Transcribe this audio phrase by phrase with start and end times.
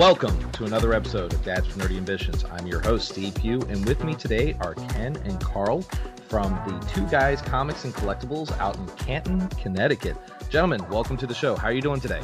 [0.00, 2.46] Welcome to another episode of Dads with Nerdy Ambitions.
[2.50, 5.82] I'm your host, Steve Pugh, and with me today are Ken and Carl
[6.26, 10.16] from the Two Guys Comics and Collectibles out in Canton, Connecticut.
[10.48, 11.54] Gentlemen, welcome to the show.
[11.54, 12.22] How are you doing today?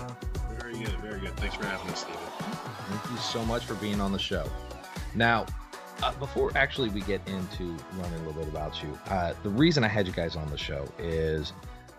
[0.59, 1.37] Very good, very good.
[1.37, 2.19] Thanks for having us, Steven.
[2.89, 4.49] Thank you so much for being on the show.
[5.15, 5.45] Now,
[6.03, 9.85] uh, before actually we get into learning a little bit about you, uh, the reason
[9.85, 11.53] I had you guys on the show is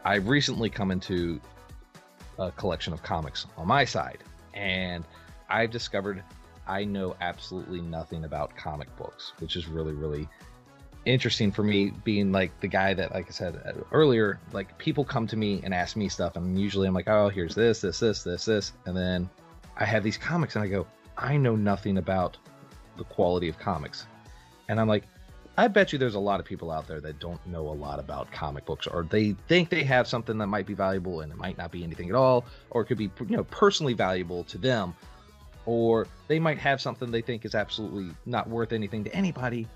[0.04, 1.40] I've recently come into
[2.40, 4.24] a collection of comics on my side,
[4.56, 5.06] and
[5.50, 6.24] I've discovered
[6.68, 10.28] I know absolutely nothing about comic books, which is really, really
[11.06, 15.06] interesting for me being like the guy that like i said uh, earlier like people
[15.06, 18.00] come to me and ask me stuff and usually i'm like oh here's this this
[18.00, 19.30] this this this and then
[19.78, 20.86] i have these comics and i go
[21.18, 22.38] i know nothing about
[22.98, 24.06] the quality of comics.
[24.68, 25.04] And i'm like
[25.58, 28.00] i bet you there's a lot of people out there that don't know a lot
[28.00, 31.38] about comic books or they think they have something that might be valuable and it
[31.38, 34.58] might not be anything at all or it could be you know personally valuable to
[34.58, 34.94] them
[35.68, 39.68] or they might have something they think is absolutely not worth anything to anybody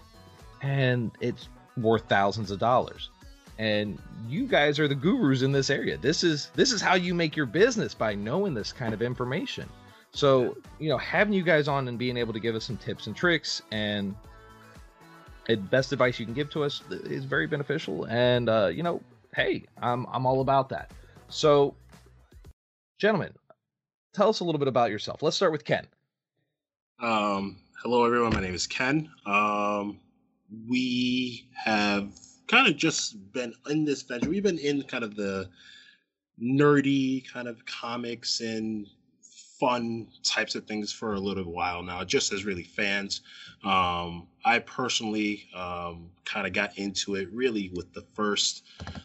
[0.61, 3.09] and it's worth thousands of dollars.
[3.59, 5.98] And you guys are the gurus in this area.
[5.98, 9.70] This is this is how you make your business by knowing this kind of information.
[10.11, 13.08] So you know having you guys on and being able to give us some tips
[13.08, 14.16] and tricks and
[15.70, 18.05] best advice you can give to us is very beneficial.
[18.05, 19.02] And uh you know
[19.36, 20.92] hey i'm i'm all about that.
[21.28, 21.76] So
[22.98, 23.33] gentlemen
[24.14, 25.86] tell us a little bit about yourself let's start with ken
[27.00, 28.34] Um, hello, everyone.
[28.34, 29.09] My name is Ken.
[29.26, 30.00] Um,
[30.70, 32.14] we have
[32.48, 34.30] kind of just been in this venture.
[34.30, 35.50] We've been in kind of the
[36.42, 38.88] nerdy kind of comics and
[39.59, 43.22] fun types of things for a little while now, just as really fans.
[43.64, 48.64] Um, I personally um, kind of got into it really with the first,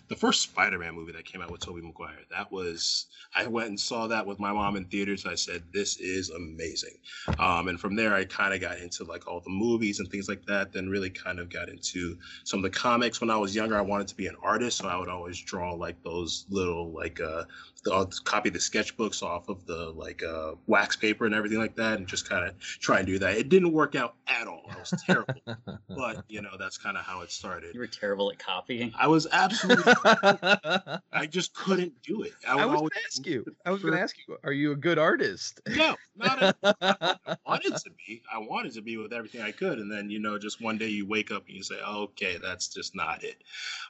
[0.08, 2.20] the first Spider-Man movie that came out with Tobey Maguire.
[2.30, 5.26] That was I went and saw that with my mom in theaters.
[5.26, 6.96] I said, "This is amazing,"
[7.38, 10.28] um, and from there I kind of got into like all the movies and things
[10.28, 10.72] like that.
[10.72, 13.20] Then really kind of got into some of the comics.
[13.20, 15.74] When I was younger, I wanted to be an artist, so I would always draw
[15.74, 17.44] like those little like uh,
[17.92, 21.98] I'll copy the sketchbooks off of the like uh, wax paper and everything like that,
[21.98, 23.36] and just kind of try and do that.
[23.36, 24.62] It didn't work out at all.
[24.70, 25.34] I was terrible,
[25.88, 27.74] but you know that's kind of how it started.
[27.74, 28.92] You were terrible at copying.
[28.98, 29.92] I was absolutely.
[30.04, 32.32] I just couldn't do it.
[32.46, 33.56] I was going to ask you.
[33.64, 34.36] I was going to ask you.
[34.44, 35.60] Are you a good artist?
[35.68, 36.74] No, not at all.
[36.80, 38.22] I wanted to be.
[38.32, 40.88] I wanted to be with everything I could, and then you know, just one day
[40.88, 43.42] you wake up and you say, "Okay, that's just not it."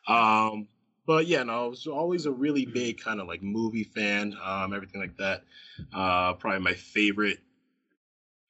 [0.08, 0.68] Um,
[1.06, 4.75] but yeah, no, I was always a really big kind of like movie fan, um,
[4.75, 5.44] everything like that.
[5.94, 7.39] Uh, probably my favorite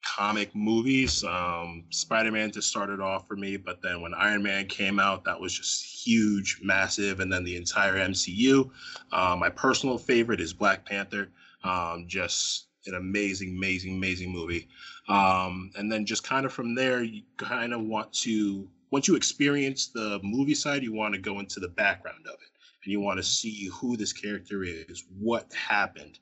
[0.03, 1.23] comic movies.
[1.23, 5.23] Um, Spider Man just started off for me, but then when Iron Man came out,
[5.25, 8.69] that was just huge, massive, and then the entire MCU.
[9.11, 11.29] Uh, my personal favorite is Black Panther.
[11.63, 14.67] Um, just an amazing, amazing, amazing movie.
[15.09, 19.15] Um, and then just kind of from there, you kind of want to once you
[19.15, 22.49] experience the movie side, you want to go into the background of it,
[22.83, 26.19] and you want to see who this character is, what happened.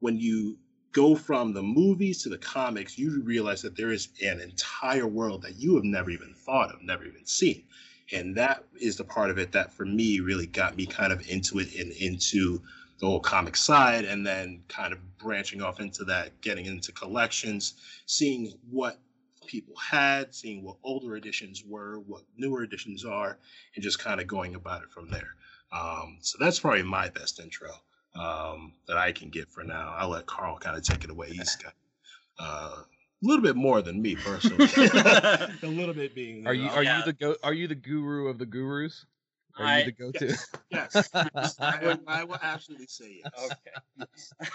[0.00, 0.58] When you
[0.92, 5.42] go from the movies to the comics, you realize that there is an entire world
[5.42, 7.64] that you have never even thought of, never even seen.
[8.12, 11.28] And that is the part of it that for me really got me kind of
[11.28, 12.62] into it and into
[13.00, 17.74] the whole comic side and then kind of branching off into that, getting into collections,
[18.06, 18.98] seeing what
[19.48, 23.38] people had, seeing what older editions were, what newer editions are,
[23.74, 25.34] and just kind of going about it from there.
[25.72, 27.70] Um, so that's probably my best intro
[28.14, 29.94] um, that I can get for now.
[29.98, 31.30] I'll let Carl kind of take it away.
[31.30, 31.72] He's got
[32.38, 32.86] uh, a
[33.26, 34.68] little bit more than me personally.
[34.76, 36.46] a little bit being.
[36.46, 36.98] Are you uh, are Yeah.
[36.98, 37.34] you the go?
[37.42, 39.04] Are you the guru of the gurus?
[39.58, 40.36] Are I- you the go-to?
[40.70, 41.10] Yes,
[41.58, 42.00] I would.
[42.06, 43.50] I will absolutely say yes.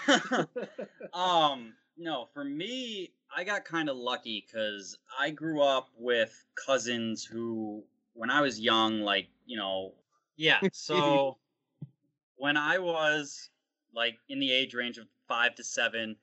[0.08, 0.44] Okay.
[1.12, 7.24] um, no, for me, I got kind of lucky because I grew up with cousins
[7.24, 9.94] who, when I was young, like you know,
[10.36, 10.60] yeah.
[10.72, 11.38] So
[12.36, 13.50] when I was
[13.94, 16.16] like in the age range of five to seven,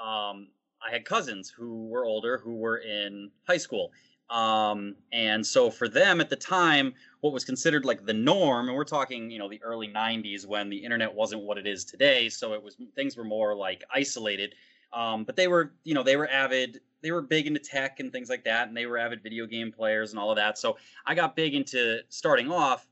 [0.00, 0.48] um,
[0.86, 3.92] I had cousins who were older who were in high school.
[4.28, 8.76] Um, and so for them at the time, what was considered like the norm, and
[8.76, 12.28] we're talking, you know, the early 90s when the internet wasn't what it is today.
[12.28, 14.54] So it was things were more like isolated.
[14.96, 18.10] Um, but they were, you know, they were avid, they were big into tech and
[18.10, 20.56] things like that, and they were avid video game players and all of that.
[20.56, 22.88] So I got big into starting off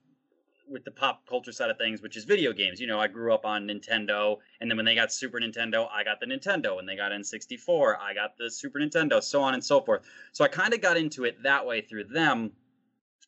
[0.69, 2.79] with the pop culture side of things, which is video games.
[2.79, 6.05] You know, I grew up on Nintendo, and then when they got Super Nintendo, I
[6.05, 6.77] got the Nintendo.
[6.77, 10.03] When they got N64, I got the Super Nintendo, so on and so forth.
[10.33, 12.53] So I kind of got into it that way through them.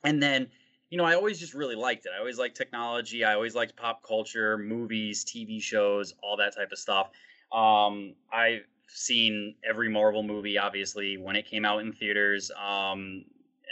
[0.05, 0.49] And then,
[0.91, 2.13] you know, I always just really liked it.
[2.15, 3.25] I always liked technology.
[3.25, 7.09] I always liked pop culture, movies, TV shows, all that type of stuff.
[7.53, 13.25] Um, I've seen every Marvel movie, obviously, when it came out in theaters, um,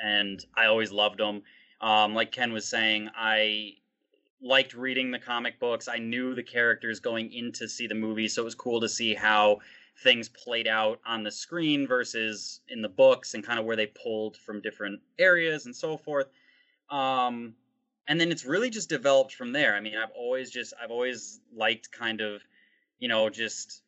[0.03, 1.43] and I always loved them.
[1.81, 3.75] Um, like Ken was saying, I
[4.43, 5.89] liked reading the comic books.
[5.89, 8.89] I knew the characters going in to see the movie, so it was cool to
[8.89, 9.59] see how
[10.03, 13.87] things played out on the screen versus in the books and kind of where they
[13.87, 16.27] pulled from different areas and so forth.
[16.91, 17.55] Um,
[18.09, 19.75] and then it's really just developed from there.
[19.75, 22.43] I mean, I've always just I've always liked kind of,
[22.99, 23.83] you know, just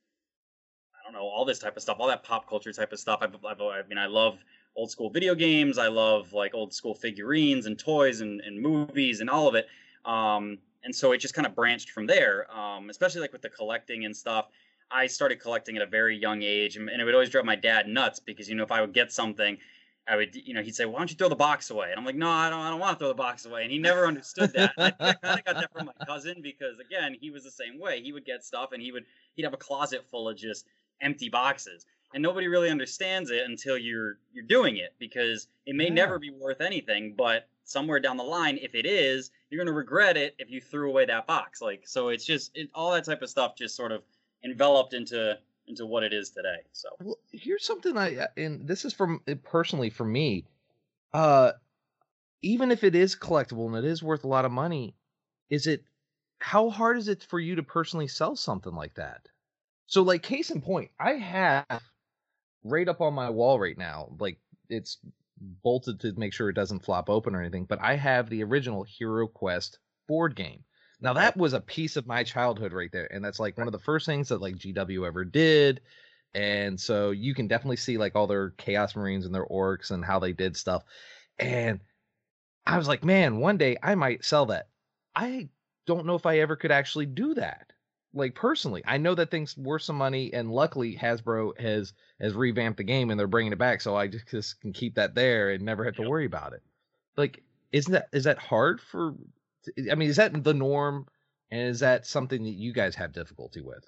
[0.94, 3.20] I don't know all this type of stuff, all that pop culture type of stuff.
[3.23, 4.38] I've, I've I mean, I love
[4.76, 5.79] old school video games.
[5.79, 9.67] I love like old school figurines and toys and, and movies and all of it.
[10.05, 12.47] Um, and so it just kind of branched from there.
[12.55, 14.47] Um, especially like with the collecting and stuff.
[14.88, 17.56] I started collecting at a very young age, and, and it would always drive my
[17.56, 19.59] dad nuts because you know if I would get something
[20.08, 22.05] I would, you know, he'd say, "Why don't you throw the box away?" And I'm
[22.05, 22.61] like, "No, I don't.
[22.61, 24.73] I don't want to throw the box away." And he never understood that.
[24.79, 27.81] I, I kind of got that from my cousin because, again, he was the same
[27.81, 28.03] way.
[28.03, 29.05] He would get stuff, and he would
[29.35, 30.67] he'd have a closet full of just
[31.00, 35.88] empty boxes, and nobody really understands it until you're you're doing it because it may
[35.88, 35.94] yeah.
[35.94, 40.17] never be worth anything, but somewhere down the line, if it is, you're gonna regret
[40.17, 41.61] it if you threw away that box.
[41.61, 44.02] Like, so it's just it, all that type of stuff just sort of
[44.44, 46.58] enveloped into into what it is today.
[46.72, 50.44] So well, here's something I uh, and this is from uh, personally for me.
[51.12, 51.52] Uh,
[52.42, 54.94] even if it is collectible and it is worth a lot of money,
[55.50, 55.84] is it
[56.38, 59.28] how hard is it for you to personally sell something like that?
[59.86, 61.82] So like case in point, I have
[62.64, 64.98] right up on my wall right now, like it's
[65.62, 68.82] bolted to make sure it doesn't flop open or anything, but I have the original
[68.82, 69.78] Hero Quest
[70.08, 70.64] board game.
[71.00, 73.72] Now that was a piece of my childhood right there, and that's like one of
[73.72, 75.81] the first things that like GW ever did.
[76.34, 80.04] And so you can definitely see like all their Chaos Marines and their orcs and
[80.04, 80.82] how they did stuff.
[81.38, 81.81] And
[82.66, 84.69] I was like, man, one day I might sell that.
[85.14, 85.48] I
[85.87, 87.72] don't know if I ever could actually do that.
[88.12, 92.78] Like personally, I know that thing's worth some money, and luckily Hasbro has has revamped
[92.78, 95.50] the game and they're bringing it back, so I just, just can keep that there
[95.50, 96.62] and never have to worry about it.
[97.16, 97.42] Like,
[97.72, 99.14] isn't that is that hard for
[99.90, 101.06] I mean, is that the norm?
[101.50, 103.84] And is that something that you guys have difficulty with?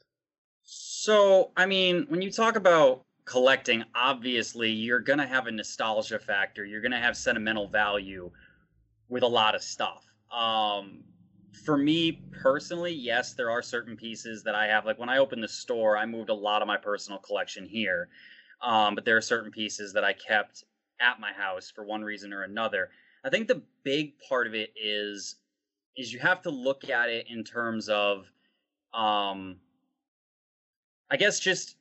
[0.63, 6.19] So, I mean, when you talk about collecting, obviously you're going to have a nostalgia
[6.19, 6.65] factor.
[6.65, 8.31] You're going to have sentimental value
[9.09, 10.05] with a lot of stuff.
[10.31, 11.05] Um,
[11.65, 14.87] for me personally, yes, there are certain pieces that I have.
[14.87, 18.09] Like when I opened the store, I moved a lot of my personal collection here.
[18.63, 20.65] Um, but there are certain pieces that I kept
[21.01, 22.91] at my house for one reason or another.
[23.25, 25.37] I think the big part of it is
[25.99, 28.25] is you have to look at it in terms of
[28.95, 29.57] um
[31.11, 31.77] I guess just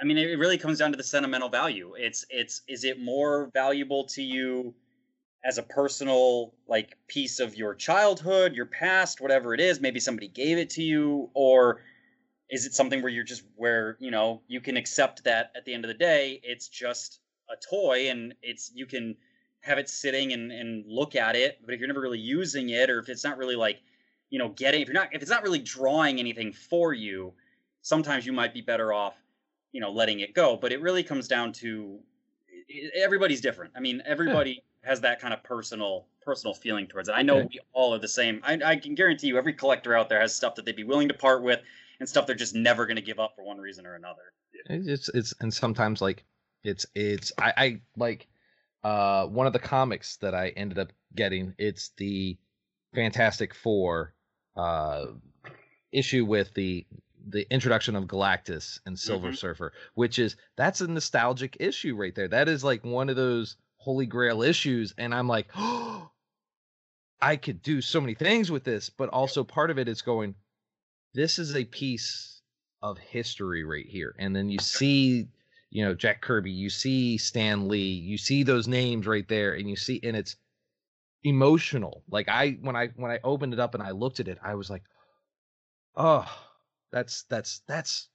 [0.00, 1.94] I mean it really comes down to the sentimental value.
[1.98, 4.74] It's it's is it more valuable to you
[5.44, 10.28] as a personal like piece of your childhood, your past, whatever it is, maybe somebody
[10.28, 11.82] gave it to you or
[12.48, 15.74] is it something where you're just where, you know, you can accept that at the
[15.74, 17.20] end of the day it's just
[17.50, 19.16] a toy and it's you can
[19.66, 21.58] have it sitting and, and look at it.
[21.64, 23.80] But if you're never really using it, or if it's not really like,
[24.30, 27.32] you know, getting if you're not if it's not really drawing anything for you,
[27.82, 29.14] sometimes you might be better off,
[29.72, 30.56] you know, letting it go.
[30.56, 31.98] But it really comes down to
[32.94, 33.72] everybody's different.
[33.76, 34.88] I mean, everybody yeah.
[34.88, 37.12] has that kind of personal personal feeling towards it.
[37.12, 37.48] I know okay.
[37.54, 38.40] we all are the same.
[38.44, 41.08] I, I can guarantee you, every collector out there has stuff that they'd be willing
[41.08, 41.60] to part with,
[42.00, 44.32] and stuff they're just never going to give up for one reason or another.
[44.68, 46.24] It's it's and sometimes like
[46.64, 48.26] it's it's I, I like
[48.84, 51.54] uh, one of the comics that I ended up getting.
[51.58, 52.36] It's the
[52.94, 54.14] Fantastic Four
[54.56, 55.06] uh,
[55.92, 56.86] issue with the
[57.28, 59.34] the introduction of Galactus and Silver mm-hmm.
[59.34, 62.28] Surfer, which is that's a nostalgic issue right there.
[62.28, 66.10] That is like one of those holy grail issues, and I'm like, oh,
[67.20, 70.34] I could do so many things with this, but also part of it is going,
[71.14, 72.42] this is a piece
[72.82, 75.26] of history right here, and then you see
[75.76, 79.68] you know Jack Kirby, you see Stan Lee, you see those names right there, and
[79.68, 80.36] you see, and it's
[81.22, 82.02] emotional.
[82.08, 84.54] Like I when I when I opened it up and I looked at it, I
[84.54, 84.84] was like,
[85.94, 86.26] oh,
[86.92, 88.08] that's that's that's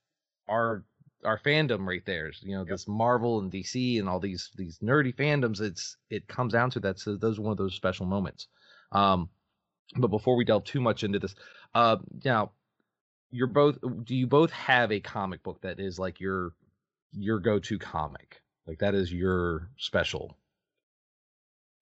[0.48, 0.82] our
[1.24, 2.32] our fandom right there.
[2.40, 2.70] You know, yep.
[2.70, 5.60] this Marvel and DC and all these these nerdy fandoms.
[5.60, 6.98] It's it comes down to that.
[6.98, 8.48] So those are one of those special moments.
[8.90, 9.28] Um,
[9.96, 11.36] but before we delve too much into this,
[11.76, 12.50] uh, now
[13.30, 13.78] you're both.
[14.02, 16.54] Do you both have a comic book that is like your
[17.12, 18.40] your go-to comic.
[18.66, 20.36] Like that is your special.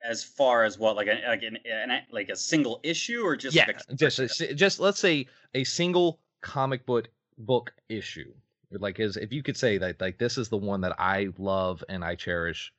[0.02, 3.54] As far as what, like a like an, an like a single issue, or just
[3.54, 8.32] yeah, like a, just a, just let's say a single comic book book issue.
[8.72, 11.84] Like is if you could say that like this is the one that I love
[11.88, 12.72] and I cherish,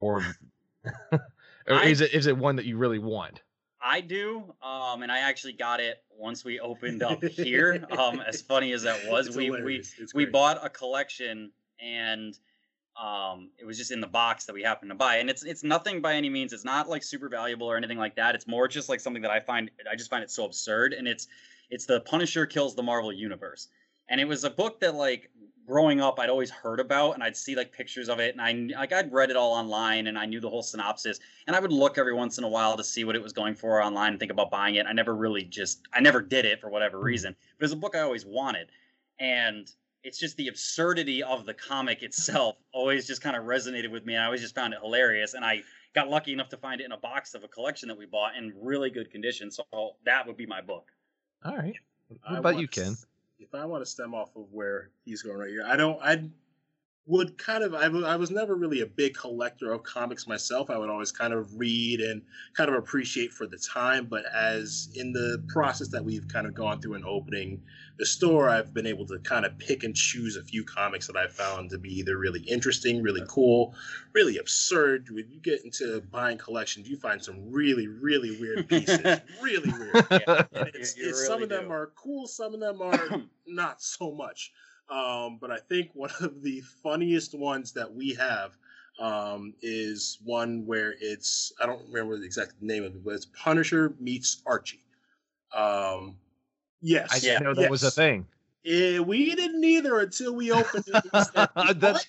[0.00, 0.22] or
[1.12, 1.20] or
[1.68, 3.40] I, is it is it one that you really want?
[3.80, 7.86] I do, um, and I actually got it once we opened up here.
[7.98, 9.76] um, as funny as that was, It's we we.
[9.76, 12.38] It's we bought a collection, and
[13.02, 15.16] um, it was just in the box that we happened to buy.
[15.16, 16.52] And it's it's nothing by any means.
[16.52, 18.34] It's not like super valuable or anything like that.
[18.34, 20.92] It's more just like something that I find I just find it so absurd.
[20.92, 21.26] And it's
[21.70, 23.68] it's the Punisher kills the Marvel Universe,
[24.08, 25.30] and it was a book that like
[25.66, 28.78] growing up I'd always heard about and I'd see like pictures of it and I
[28.78, 31.72] like I'd read it all online and I knew the whole synopsis and I would
[31.72, 34.20] look every once in a while to see what it was going for online and
[34.20, 34.86] think about buying it.
[34.86, 37.34] I never really just I never did it for whatever reason.
[37.58, 38.68] But it's a book I always wanted.
[39.18, 39.70] And
[40.04, 44.14] it's just the absurdity of the comic itself always just kind of resonated with me.
[44.14, 45.34] And I always just found it hilarious.
[45.34, 45.62] And I
[45.94, 48.36] got lucky enough to find it in a box of a collection that we bought
[48.36, 49.50] in really good condition.
[49.50, 49.64] So
[50.04, 50.90] that would be my book.
[51.44, 51.74] All right.
[52.26, 52.96] I What about you, to Ken?
[53.38, 55.98] If I want to stem off of where he's going right here, I don't.
[56.02, 56.28] I
[57.06, 57.74] would kind of.
[57.74, 60.70] I I was never really a big collector of comics myself.
[60.70, 62.22] I would always kind of read and
[62.54, 64.06] kind of appreciate for the time.
[64.06, 67.62] But as in the process that we've kind of gone through in opening
[67.98, 71.16] the store, I've been able to kind of pick and choose a few comics that
[71.16, 73.74] I found to be either really interesting, really cool,
[74.14, 75.10] really absurd.
[75.10, 79.00] When you get into buying collections, you find some really, really weird pieces.
[79.42, 79.94] really weird.
[80.10, 84.10] And it's, it's- some really of them are cool, some of them are not so
[84.12, 84.52] much.
[84.90, 88.56] Um, but I think one of the funniest ones that we have
[88.98, 93.26] um, is one where it's I don't remember the exact name of it, but it's
[93.26, 94.82] Punisher meets Archie.
[95.54, 96.16] Um,
[96.80, 98.26] yes, I didn't know that was a thing.
[98.66, 101.04] Eh, we didn't either until we opened it.
[101.80, 102.06] That's-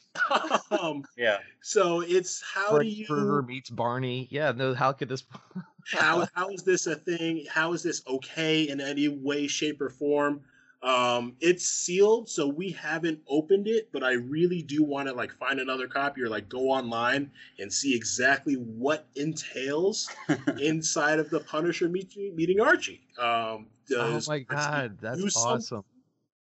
[0.72, 1.40] um, Yeah.
[1.62, 4.28] so it's how do you Krueger meets Barney.
[4.32, 5.24] Yeah, no, how could this?
[5.86, 7.46] how how is this a thing?
[7.50, 10.42] How is this okay in any way, shape, or form?
[10.86, 15.34] Um, it's sealed, so we haven't opened it, but I really do want to like
[15.34, 20.08] find another copy or like go online and see exactly what entails
[20.62, 23.02] inside of the Punisher meeting, meeting Archie.
[23.18, 23.66] Um,
[23.96, 25.84] oh does my god, that's awesome.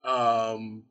[0.05, 0.85] um,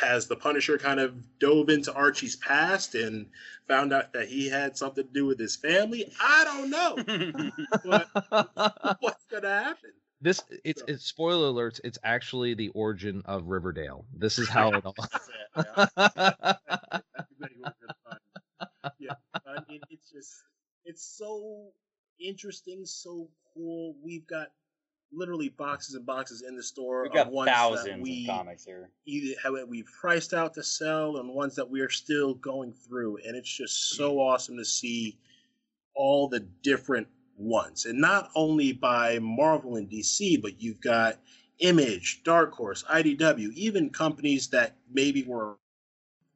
[0.00, 3.26] has the Punisher kind of dove into Archie's past and
[3.68, 6.10] found out that he had something to do with his family?
[6.18, 7.50] I don't know.
[7.84, 9.90] But what's gonna happen?
[10.26, 11.80] This it's it's spoiler alerts.
[11.84, 14.04] It's actually the origin of Riverdale.
[14.12, 14.94] This is how it all.
[14.98, 15.86] That's yeah.
[15.96, 20.34] Everybody was gonna find- yeah, I mean, it's just
[20.84, 21.68] it's so
[22.18, 23.94] interesting, so cool.
[24.02, 24.48] We've got
[25.12, 27.04] literally boxes and boxes in the store.
[27.04, 28.90] We've of got ones that thousands we of comics here.
[29.06, 33.18] either how we've priced out to sell and ones that we are still going through
[33.24, 34.18] and it's just so mm.
[34.18, 35.18] awesome to see
[35.94, 37.06] all the different
[37.36, 41.18] ones and not only by marvel and dc but you've got
[41.58, 45.56] image dark horse idw even companies that maybe were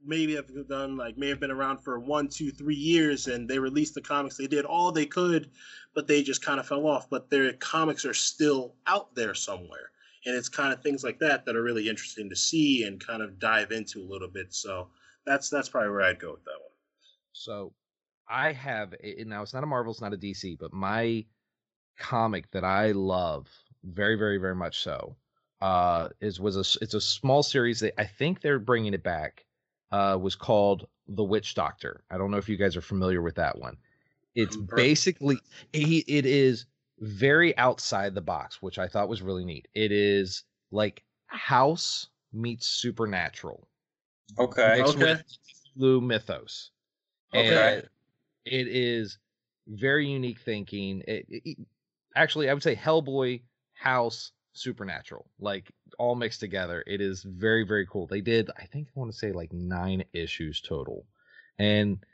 [0.05, 3.59] maybe have done like may have been around for one two three years and they
[3.59, 5.51] released the comics they did all they could
[5.95, 9.91] but they just kind of fell off but their comics are still out there somewhere
[10.27, 13.23] and it's kind of things like that that are really interesting to see and kind
[13.23, 14.53] of dive into a little bit.
[14.53, 14.89] So
[15.25, 16.73] that's that's probably where I'd go with that one.
[17.33, 17.73] So
[18.31, 21.27] I have now it's not a Marvel, it's not a DC, but my
[21.99, 23.49] comic that I love
[23.85, 25.17] very, very, very much so
[25.61, 29.47] uh is was a it's a small series that I think they're bringing it back.
[29.93, 32.05] Uh, was called The Witch Doctor.
[32.11, 33.77] I don't know if you guys are familiar with that one.
[34.37, 35.39] It's basically
[35.73, 36.67] he, it is
[37.01, 39.69] very outside the box, which I thought was really neat.
[39.75, 43.69] It is like House meets Supernatural
[44.39, 44.75] Okay.
[44.75, 44.97] mixed Okay.
[44.97, 45.25] with
[45.77, 46.73] Cthulhu mythos.
[47.35, 47.83] Okay.
[47.83, 47.89] And
[48.45, 49.19] it is
[49.69, 51.03] very unique thinking.
[51.07, 51.59] It, it-
[52.17, 53.43] actually, I would say Hellboy,
[53.75, 56.83] House, Supernatural, like all mixed together.
[56.87, 58.07] It is very, very cool.
[58.07, 61.07] They did, I think, I want to say like nine issues total,
[61.59, 62.05] and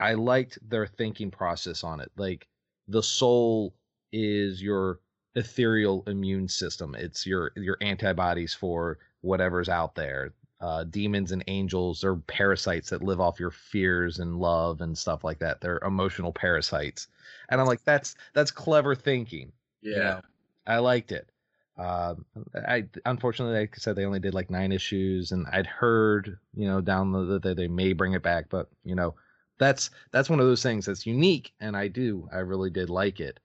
[0.00, 2.10] I liked their thinking process on it.
[2.16, 2.48] Like
[2.88, 3.74] the soul
[4.12, 5.00] is your
[5.34, 6.94] ethereal immune system.
[6.94, 13.02] It's your your antibodies for whatever's out there uh, demons and angels they're parasites that
[13.02, 15.60] live off your fears and love and stuff like that.
[15.60, 17.08] They're emotional parasites.
[17.48, 19.52] And i'm like that's that's clever thinking
[19.82, 20.20] you know?
[20.66, 21.28] i liked it.
[21.76, 26.38] Um i unfortunately like i said they only did like nine issues and i'd heard
[26.54, 29.14] you know down the that they may bring it back but you know
[29.58, 33.20] that's that's one of those things that's unique and i do i really did like
[33.20, 33.40] it.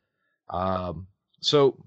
[0.50, 1.07] Um
[1.41, 1.83] so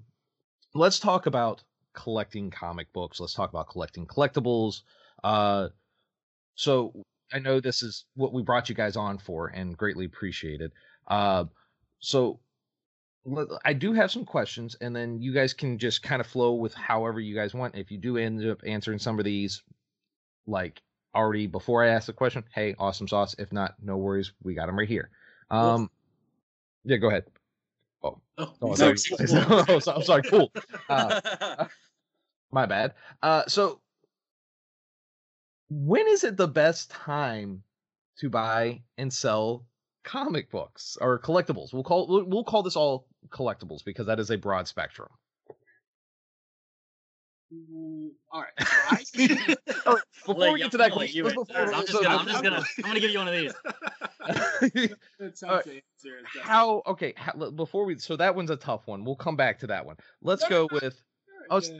[0.73, 3.19] let's talk about collecting comic books.
[3.19, 4.81] Let's talk about collecting collectibles
[5.23, 5.69] uh,
[6.55, 6.93] so
[7.33, 10.71] I know this is what we brought you guys on for, and greatly appreciated.
[11.07, 11.45] Uh,
[11.99, 12.39] so
[13.63, 16.73] I do have some questions, and then you guys can just kind of flow with
[16.73, 17.75] however you guys want.
[17.75, 19.61] If you do end up answering some of these,
[20.47, 20.81] like
[21.13, 23.35] already before I ask the question, hey, awesome sauce.
[23.37, 25.09] If not, no worries, we got them right here.
[25.51, 25.89] Um,
[26.83, 27.25] yeah, go ahead.
[28.03, 28.97] Oh, Oh, oh, sorry.
[28.97, 29.27] sorry.
[29.49, 30.23] oh, I'm sorry.
[30.23, 30.51] Cool.
[30.89, 31.67] Uh,
[32.51, 32.93] my bad.
[33.21, 33.79] Uh, so
[35.73, 37.63] when is it the best time
[38.19, 39.65] to buy and sell
[40.03, 41.71] comic books or collectibles?
[41.71, 45.07] We'll call we'll, call this all collectibles because that is a broad spectrum.
[48.31, 48.51] All right.
[48.59, 49.05] I-
[49.85, 51.85] All right, before Let we get to that I'm gonna let you question, before- I'm
[51.85, 53.53] just gonna, I'm just gonna, I'm gonna give you one of these.
[55.19, 55.55] It's All right.
[55.55, 58.87] tough to answer, it's definitely- how okay how, before we so that one's a tough
[58.87, 61.01] one we'll come back to that one let's go with
[61.61, 61.79] Sure,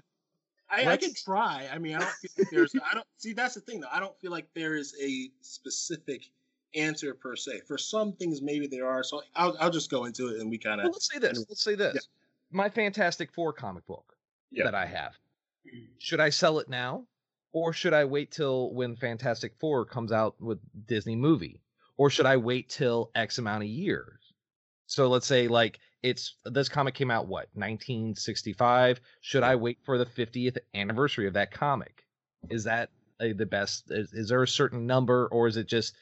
[0.72, 0.86] I.
[0.86, 1.68] I, can try.
[1.72, 2.76] I mean, I don't feel like there's.
[2.76, 3.34] I don't see.
[3.34, 3.90] That's the thing, though.
[3.92, 6.30] I don't feel like there is a specific
[6.76, 7.62] answer per se.
[7.68, 9.04] For some things, maybe there are.
[9.04, 10.94] So I'll, I'll just go into it, and we kind well, of.
[10.94, 12.08] let's say this let's say this
[12.52, 14.14] my fantastic four comic book
[14.52, 14.66] Yeah.
[14.66, 15.14] that i have
[15.68, 15.86] mm-hmm.
[15.98, 17.06] should i sell it now
[17.54, 21.62] or should i wait till when fantastic four comes out with disney movie
[21.98, 24.34] or should i wait till x amount of years
[24.86, 29.98] so let's say like it's this comic came out what 1965 should i wait for
[29.98, 32.06] the 50th anniversary of that comic
[32.50, 32.90] is that
[33.20, 35.94] uh, the best is, is there a certain number or is it just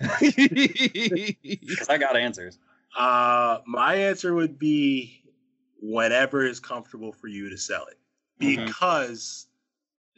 [0.20, 2.58] Because I got answers.
[2.98, 5.22] Uh, my answer would be
[5.80, 7.98] whenever is comfortable for you to sell it,
[8.40, 8.66] Mhm.
[8.66, 9.46] because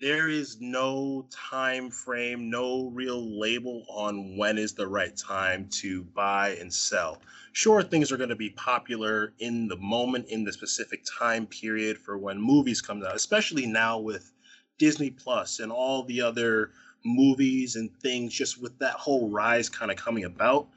[0.00, 6.04] there is no time frame, no real label on when is the right time to
[6.04, 7.22] buy and sell.
[7.52, 11.96] Sure, things are going to be popular in the moment, in the specific time period
[11.96, 14.32] for when movies come out, especially now with
[14.78, 16.72] Disney Plus and all the other
[17.04, 20.68] movies and things, just with that whole rise kind of coming about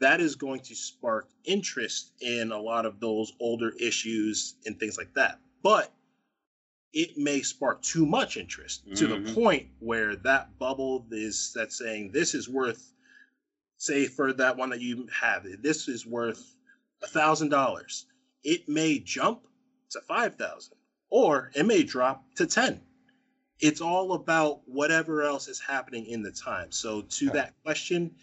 [0.00, 4.96] that is going to spark interest in a lot of those older issues and things
[4.96, 5.38] like that.
[5.62, 5.92] But
[6.92, 9.34] it may spark too much interest to the Mhm.
[9.34, 12.92] point where that bubble is that's saying this is worth,
[13.78, 16.56] say for that one that you have, this is worth
[17.02, 18.06] a thousand dollars.
[18.44, 19.46] It may jump
[19.90, 20.76] to five thousand,
[21.10, 22.82] or it may drop to ten.
[23.60, 26.72] It's all about whatever else is happening in the time.
[26.72, 27.38] So to Okay.
[27.38, 28.16] that question,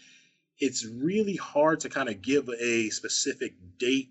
[0.58, 4.10] it's really hard to kind of give a specific date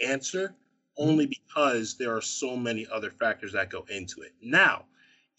[0.00, 0.54] answer
[1.00, 4.32] only because there are so many other factors that go into it.
[4.42, 4.84] Now,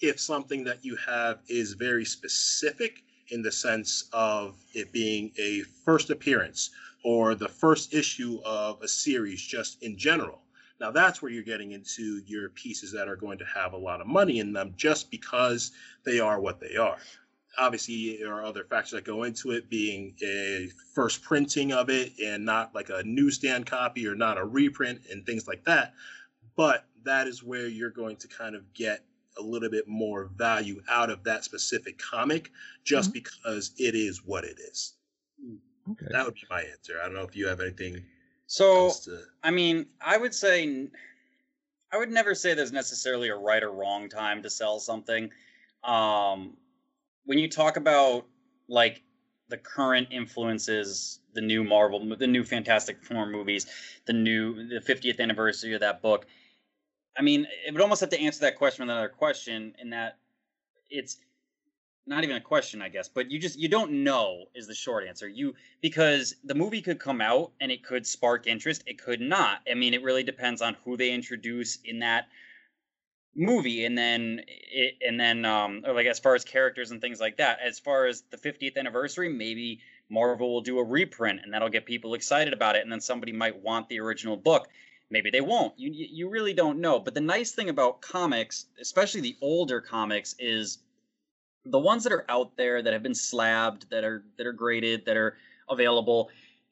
[0.02, 5.62] if something that you have is very specific in the sense of it being a
[5.86, 6.72] first appearance
[7.06, 10.42] or the first issue of a series just in general,
[10.80, 14.02] now that's where you're getting into your pieces that are going to have a lot
[14.02, 15.72] of money in them just because
[16.04, 16.98] they are what they are
[17.58, 22.14] obviously there are other factors that go into it being a first printing of it
[22.24, 25.94] and not like a newsstand copy or not a reprint and things like that.
[26.56, 29.04] But that is where you're going to kind of get
[29.38, 32.52] a little bit more value out of that specific comic
[32.84, 34.94] just because it is what it is.
[35.90, 36.06] Okay.
[36.12, 37.00] That would be my answer.
[37.02, 38.04] I don't know if you have anything
[38.48, 40.88] So else to I mean, I would say
[41.94, 45.30] i would never say there's necessarily a right or wrong time to sell something.
[45.84, 46.56] Um,
[47.32, 48.26] when you talk about
[48.68, 49.04] like
[49.48, 53.68] the current influences, the new Marvel, the new Fantastic Four movies,
[54.06, 56.26] the new the 50th anniversary of that book.
[57.18, 60.18] I mean, it would almost have to answer that question with another question, in that
[60.90, 61.22] it's
[62.06, 65.08] not even a question, I guess, but you just you don't know is the short
[65.08, 65.30] answer.
[65.30, 69.60] You because the movie could come out and it could spark interest, it could not.
[69.72, 72.28] I mean, it really depends on who they introduce in that
[73.36, 77.38] movie and then it and then um like as far as characters and things like
[77.38, 77.60] that.
[77.66, 81.86] As far as the 50th anniversary, maybe Marvel will do a reprint and that'll get
[81.86, 84.68] people excited about it and then somebody might want the original book.
[85.10, 85.74] Maybe they won't.
[85.78, 87.00] You you really don't know.
[87.00, 90.80] But the nice thing about comics, especially the older comics is
[91.66, 95.06] the ones that are out there that have been slabbed, that are that are graded,
[95.06, 95.38] that are
[95.70, 96.30] available,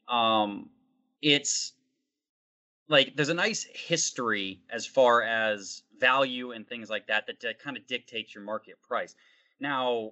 [0.08, 0.70] um,
[1.22, 1.74] it's
[2.90, 7.60] like there's a nice history as far as value and things like that that, that
[7.60, 9.16] kind of dictates your market price.
[9.60, 10.12] Now,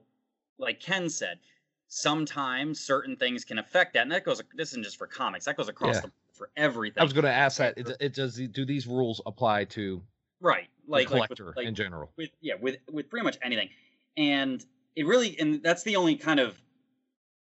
[0.57, 1.39] like Ken said,
[1.87, 4.41] sometimes certain things can affect that, and that goes.
[4.55, 5.45] This isn't just for comics.
[5.45, 6.01] That goes across Yeah.
[6.01, 7.01] the for everything.
[7.01, 10.03] i was going to ask that it, it does do these rules apply to
[10.39, 13.39] right, the like like with- collector like, in general with yeah with with pretty much
[13.41, 13.69] anything
[14.17, 14.63] and
[14.95, 16.61] it really and that's the only kind of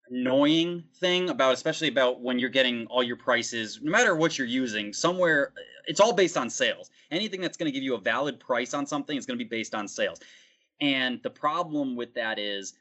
[0.10, 4.48] annoying thing about especially about when you're getting all your prices no matter what you're
[4.48, 5.54] using somewhere
[5.88, 6.92] it's all based on sales.
[7.10, 9.50] Anything that's going to give you a valid price on something is going to be
[9.50, 10.20] based on sales.
[10.80, 12.74] And the problem with that is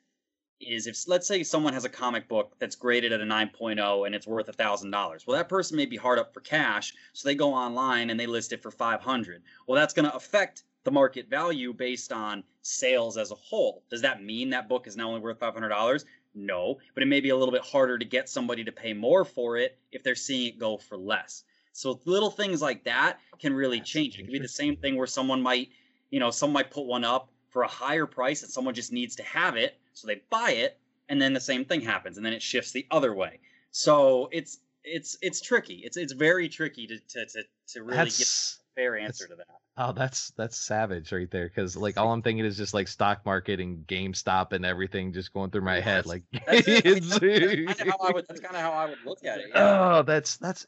[0.59, 4.15] is if let's say someone has a comic book that's graded at a 9.0 and
[4.15, 5.27] it's worth a thousand dollars.
[5.27, 8.27] Well that person may be hard up for cash so they go online and they
[8.27, 13.19] list it for 500 well that's going to affect the market value based on sales
[13.19, 13.83] as a whole.
[13.91, 16.05] Does that mean that book is now only worth $500
[16.37, 19.25] no but it may be a little bit harder to get somebody to pay more
[19.25, 21.43] for it if they're seeing it go for less
[21.77, 24.19] So little things like that can really That's change.
[24.19, 25.69] It could be the same thing where someone might,
[26.11, 29.17] you know, someone might put one up for a higher price and someone just needs
[29.17, 32.33] to have it, so they buy it, and then the same thing happens, and then
[32.33, 33.41] it shifts the other way.
[33.71, 35.83] So it's it's it's tricky.
[35.85, 38.19] It's it's very tricky to to to, to really That's...
[38.57, 39.47] get fair answer to that.
[39.77, 41.49] Oh, that's that's savage right there.
[41.49, 45.33] Because like all I'm thinking is just like stock market and GameStop and everything just
[45.33, 46.07] going through my head.
[46.07, 48.27] Like that's, I mean, that's, that's kind of how I would.
[48.29, 49.47] That's kind of how I would look at it.
[49.55, 49.97] Yeah.
[49.97, 50.67] Oh, that's that's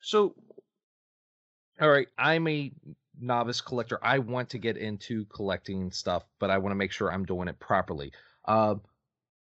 [0.00, 0.34] so.
[1.80, 2.72] All right, I'm a
[3.20, 3.98] novice collector.
[4.02, 7.48] I want to get into collecting stuff, but I want to make sure I'm doing
[7.48, 8.12] it properly.
[8.44, 8.76] Uh,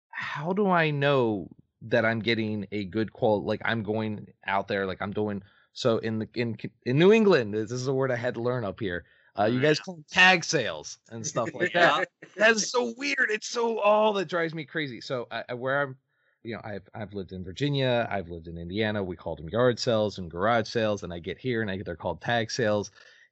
[0.09, 1.49] how do I know
[1.83, 3.47] that I'm getting a good quality?
[3.47, 5.41] Like I'm going out there, like I'm doing
[5.73, 8.63] so in the in in New England, this is a word I had to learn
[8.63, 9.05] up here.
[9.37, 12.07] Uh, you guys call tag sales and stuff like that.
[12.37, 13.29] That's so weird.
[13.31, 15.01] It's so all oh, that drives me crazy.
[15.01, 15.97] So I, where I'm,
[16.43, 19.03] you know, I've I've lived in Virginia, I've lived in Indiana.
[19.03, 21.87] We called them yard sales and garage sales, and I get here and I get
[21.87, 22.91] they're called tag sales.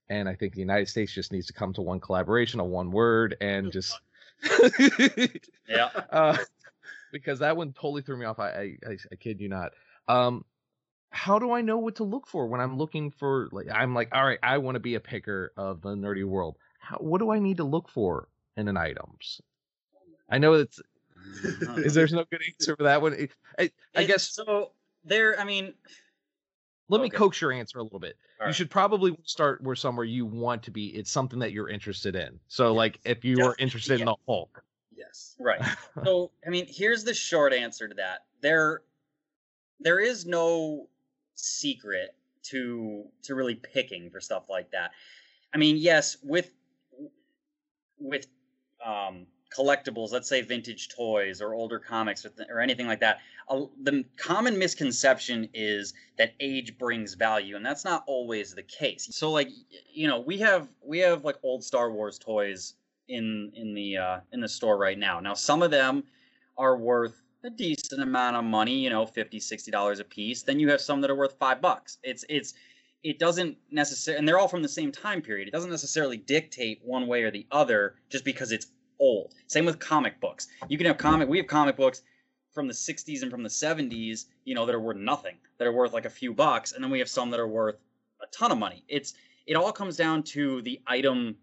[0.09, 2.91] And I think the United States just needs to come to one collaboration, a one
[2.91, 3.97] word, and just
[5.69, 6.37] yeah, uh,
[7.11, 8.39] because that one totally threw me off.
[8.39, 9.73] I I, I kid you not.
[10.07, 10.43] Um,
[11.11, 14.09] how do I know what to look for when I'm looking for like I'm like,
[14.13, 16.57] all right, I want to be a picker of the nerdy world.
[16.79, 19.41] How, what do I need to look for in an items?
[20.29, 20.81] I know it's
[21.43, 23.27] is there's no good answer for that one.
[23.59, 24.71] I, I guess so.
[25.03, 25.73] There, I mean,
[26.89, 27.03] let okay.
[27.03, 28.15] me coax your answer a little bit.
[28.39, 28.55] All you right.
[28.55, 30.87] should probably start where somewhere you want to be.
[30.87, 32.39] It's something that you're interested in.
[32.47, 32.77] So, yes.
[32.77, 34.63] like, if you are interested in the Hulk,
[34.95, 35.61] yes, right.
[36.03, 38.25] so, I mean, here's the short answer to that.
[38.41, 38.81] There,
[39.79, 40.87] there is no
[41.35, 44.91] secret to to really picking for stuff like that.
[45.53, 46.51] I mean, yes, with
[47.99, 48.25] with
[48.83, 53.19] um, collectibles, let's say vintage toys or older comics or, th- or anything like that,
[53.83, 59.09] the common misconception is that age brings value, and that's not always the case.
[59.11, 59.49] So, like,
[59.93, 62.73] you know, we have we have like old Star Wars toys
[63.07, 65.19] in in the uh, in the store right now.
[65.19, 66.03] Now, some of them
[66.57, 70.43] are worth a decent amount of money, you know, 50 60 dollars a piece.
[70.43, 71.97] Then you have some that are worth 5 bucks.
[72.03, 72.53] It's it's
[73.03, 75.47] it doesn't necessarily and they're all from the same time period.
[75.47, 78.67] It doesn't necessarily dictate one way or the other just because it's
[78.99, 79.33] old.
[79.47, 80.47] Same with comic books.
[80.69, 82.03] You can have comic we have comic books
[82.53, 85.71] from the 60s and from the 70s, you know, that are worth nothing, that are
[85.71, 87.77] worth like a few bucks, and then we have some that are worth
[88.21, 88.83] a ton of money.
[88.87, 89.13] It's
[89.47, 91.35] it all comes down to the item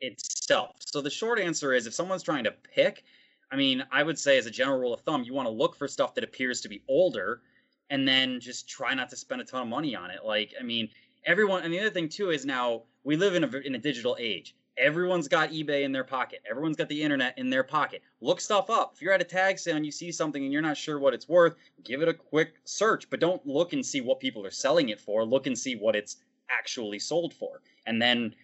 [0.00, 0.76] itself.
[0.80, 3.04] So the short answer is if someone's trying to pick,
[3.50, 5.76] I mean, I would say as a general rule of thumb, you want to look
[5.76, 7.40] for stuff that appears to be older
[7.90, 10.24] and then just try not to spend a ton of money on it.
[10.24, 10.88] Like, I mean,
[11.24, 14.16] everyone, and the other thing too is now we live in a, in a digital
[14.18, 14.54] age.
[14.78, 16.40] Everyone's got eBay in their pocket.
[16.50, 18.02] Everyone's got the internet in their pocket.
[18.20, 18.92] Look stuff up.
[18.94, 21.14] If you're at a tag sale and you see something and you're not sure what
[21.14, 24.50] it's worth, give it a quick search, but don't look and see what people are
[24.50, 25.24] selling it for.
[25.24, 26.16] Look and see what it's
[26.50, 28.34] actually sold for, and then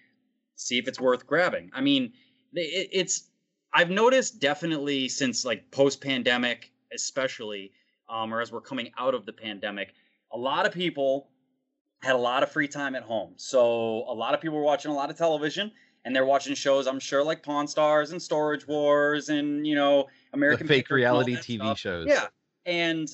[0.56, 1.70] see if it's worth grabbing.
[1.74, 2.12] I mean,
[2.54, 3.24] it, it's
[3.74, 7.72] I've noticed definitely since like post pandemic, especially,
[8.08, 9.94] um, or as we're coming out of the pandemic,
[10.32, 11.28] a lot of people
[12.02, 13.32] had a lot of free time at home.
[13.36, 15.70] So a lot of people were watching a lot of television
[16.04, 20.08] and they're watching shows, I'm sure, like Pawn Stars and Storage Wars and, you know,
[20.32, 21.78] American the fake reality TV stuff.
[21.78, 22.06] shows.
[22.08, 22.26] Yeah.
[22.66, 23.08] And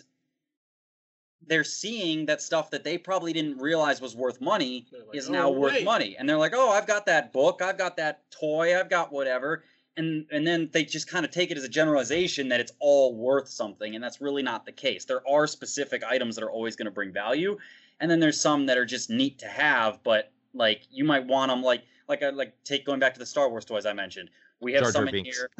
[1.46, 5.48] they're seeing that stuff that they probably didn't realize was worth money like, is now
[5.48, 5.84] oh, worth wait.
[5.84, 6.16] money.
[6.18, 9.62] And they're like, oh, I've got that book, I've got that toy, I've got whatever
[9.98, 13.14] and and then they just kind of take it as a generalization that it's all
[13.14, 16.76] worth something and that's really not the case there are specific items that are always
[16.76, 17.58] going to bring value
[18.00, 21.50] and then there's some that are just neat to have but like you might want
[21.50, 24.30] them like like I like take going back to the Star Wars toys I mentioned.
[24.60, 25.50] We have Jar some in here.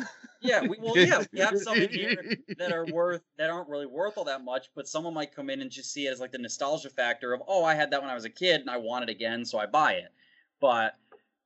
[0.41, 2.17] Yeah, we well yeah, we have some in here
[2.59, 5.61] that are worth that aren't really worth all that much, but someone might come in
[5.61, 8.09] and just see it as like the nostalgia factor of, oh, I had that when
[8.09, 10.13] I was a kid and I want it again, so I buy it.
[10.61, 10.95] But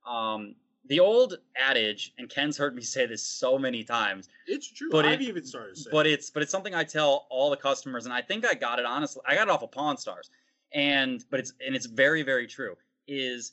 [0.07, 4.29] um the old adage, and Ken's heard me say this so many times.
[4.47, 4.91] It's true.
[4.91, 5.79] But I've it, even started.
[5.91, 8.79] But it's but it's something I tell all the customers, and I think I got
[8.79, 9.23] it honestly.
[9.27, 10.31] I got it off of Pawn Stars,
[10.73, 12.77] and but it's and it's very very true.
[13.07, 13.53] Is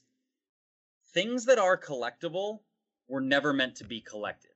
[1.13, 2.59] things that are collectible
[3.07, 4.51] were never meant to be collected,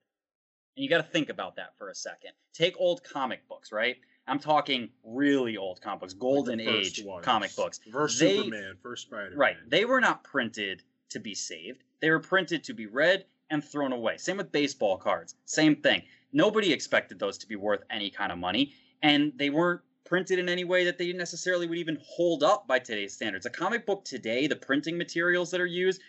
[0.75, 2.31] and you got to think about that for a second.
[2.53, 3.97] Take old comic books, right?
[4.25, 7.25] I'm talking really old comic books, golden like age ones.
[7.25, 7.79] comic books.
[7.91, 9.38] First they, Superman, first Spider-Man.
[9.38, 9.57] Right.
[9.67, 10.81] They were not printed
[11.13, 11.84] to be saved.
[12.02, 14.17] They were printed to be read and thrown away.
[14.17, 15.36] Same with baseball cards.
[15.45, 16.04] Same thing.
[16.32, 20.49] Nobody expected those to be worth any kind of money, and they weren't printed in
[20.49, 23.45] any way that they necessarily would even hold up by today's standards.
[23.45, 26.02] A comic book today, the printing materials that are used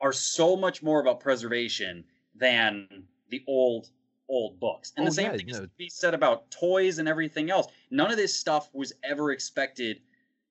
[0.00, 2.88] are so much more about preservation than
[3.30, 3.90] the old
[4.28, 4.92] old books.
[4.96, 7.68] And oh, the same yeah, thing is to be said about toys and everything else.
[7.90, 10.00] None of this stuff was ever expected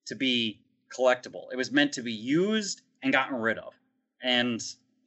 [0.06, 1.46] to be collectible.
[1.52, 3.74] It was meant to be used and gotten rid of.
[4.25, 4.59] And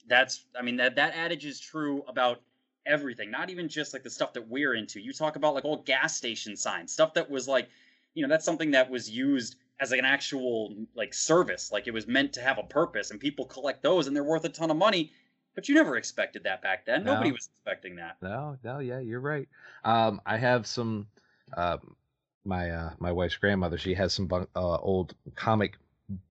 [0.06, 2.40] that's I mean that that adage is true about
[2.86, 5.00] everything, not even just like the stuff that we're into.
[5.00, 7.68] You talk about like old gas station signs, stuff that was like,
[8.14, 11.92] you know, that's something that was used as like an actual like service, like it
[11.92, 14.70] was meant to have a purpose, and people collect those, and they're worth a ton
[14.70, 15.12] of money.
[15.56, 17.02] But you never expected that back then.
[17.02, 17.14] No.
[17.14, 18.16] Nobody was expecting that.
[18.22, 19.48] No, no, yeah, you're right.
[19.84, 21.08] Um, I have some.
[21.56, 21.96] Um,
[22.44, 25.76] my uh, my wife's grandmother, she has some uh, old comic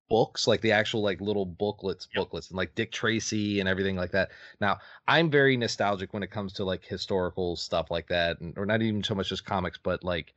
[0.10, 2.24] books, like the actual like little booklets, Yep.
[2.26, 4.32] booklets, and like Dick Tracy and everything like that.
[4.60, 8.66] Now, I'm very nostalgic when it comes to like historical stuff like that, and, or
[8.66, 10.34] not even so much just comics, but like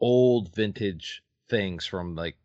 [0.00, 2.36] old vintage things from like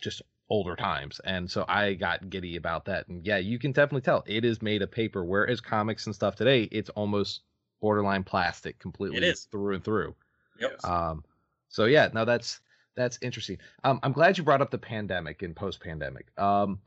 [0.00, 1.20] just older times.
[1.24, 3.08] And so I got giddy about that.
[3.08, 6.36] And yeah, you can definitely tell it is made of paper, whereas comics and stuff
[6.36, 7.42] today, it's almost
[7.80, 9.44] borderline plastic completely is.
[9.50, 10.14] through and through.
[10.60, 10.70] Yep.
[10.72, 10.84] Yes.
[10.84, 11.24] Um,
[11.68, 12.60] so yeah, now that's
[12.96, 13.58] that's interesting.
[13.84, 16.26] Um, I'm glad you brought up the pandemic and post-pandemic.
[16.38, 16.80] Um,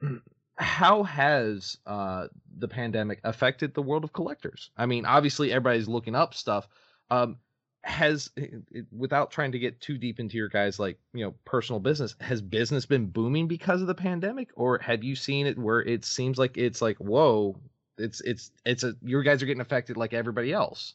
[0.58, 4.70] how has uh the pandemic affected the world of collectors?
[4.76, 6.68] I mean, obviously everybody's looking up stuff.
[7.10, 7.36] Um,
[7.84, 11.34] has it- it- without trying to get too deep into your guys like you know
[11.44, 15.58] personal business, has business been booming because of the pandemic, or have you seen it
[15.58, 17.56] where it seems like it's like whoa,
[17.98, 20.94] it's it's it's a your guys are getting affected like everybody else?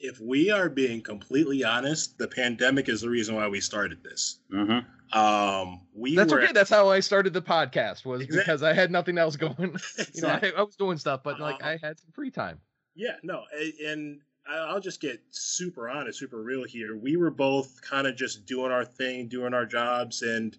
[0.00, 4.38] If we are being completely honest, the pandemic is the reason why we started this.
[4.52, 5.18] Mm-hmm.
[5.18, 6.52] Um, we That's were okay.
[6.52, 9.56] That's how I started the podcast was Exact- because I had nothing else going.
[10.14, 11.70] You know, I, I was doing stuff, but like Uh-huh.
[11.70, 12.60] I had some free time.
[12.94, 13.44] Yeah, no,
[13.84, 16.96] and I'll just get super honest, super real here.
[16.96, 20.56] We were both kind of just doing our thing, doing our jobs, and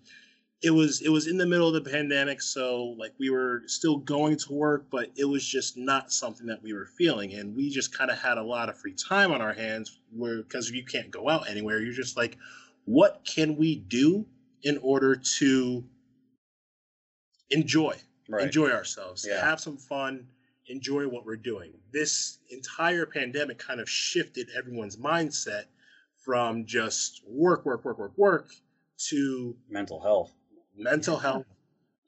[0.64, 3.98] it was it was in the middle of the pandemic, so like we were still
[3.98, 7.70] going to work, but it was just not something that we were feeling, and we
[7.70, 10.84] just kind of had a lot of free time on our hands, where because you
[10.86, 12.38] can't go out anywhere, you're just like,
[12.86, 14.28] what can we do
[14.64, 15.84] in order to
[17.50, 17.96] enjoy
[18.30, 18.46] Right.
[18.46, 19.42] enjoy ourselves, Yeah.
[19.44, 20.30] have some fun,
[20.68, 21.82] enjoy what we're doing.
[21.92, 25.66] This entire pandemic kind of shifted everyone's mindset
[26.16, 28.54] from just work, work, work, work, work
[29.10, 30.34] to Mental health.
[30.76, 31.46] Mental health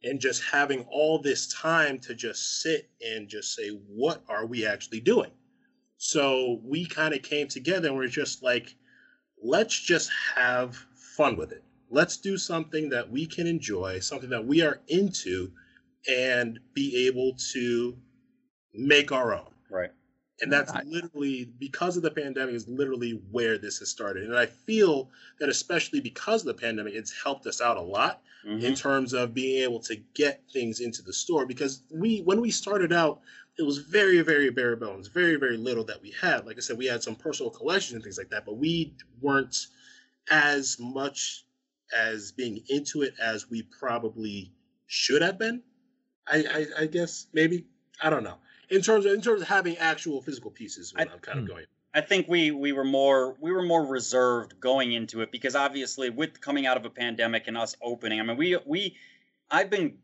[0.03, 4.65] and just having all this time to just sit and just say, what are we
[4.65, 5.31] actually doing?
[5.97, 8.75] So we kind of came together and we're just like,
[9.41, 10.75] let's just have
[11.15, 11.63] fun with it.
[11.89, 15.51] Let's do something that we can enjoy, something that we are into,
[16.09, 17.95] and be able to
[18.73, 19.51] make our own.
[19.69, 19.91] Right.
[20.41, 24.23] And that's I- literally because of the pandemic is literally where this has started.
[24.23, 28.21] And I feel that especially because of the pandemic, it's helped us out a lot
[28.45, 28.63] Mhm.
[28.63, 32.51] in terms of being able to get things into the store because we when we
[32.51, 33.21] started out
[33.57, 36.77] it was very very bare bones very very little that we had like i said
[36.77, 39.67] we had some personal collections and things like that but we weren't
[40.29, 41.45] as much
[41.95, 44.51] as being into it as we probably
[44.87, 45.61] should have been
[46.27, 46.37] i
[46.77, 47.65] i, I guess maybe
[48.01, 48.37] i don't know
[48.69, 51.51] in terms of in terms of having actual physical pieces I- am kind of Hmm.
[51.51, 55.55] going I think we we were more we were more reserved going into it because
[55.55, 58.97] obviously with coming out of a pandemic and us opening, I mean we we
[59.51, 59.97] I've been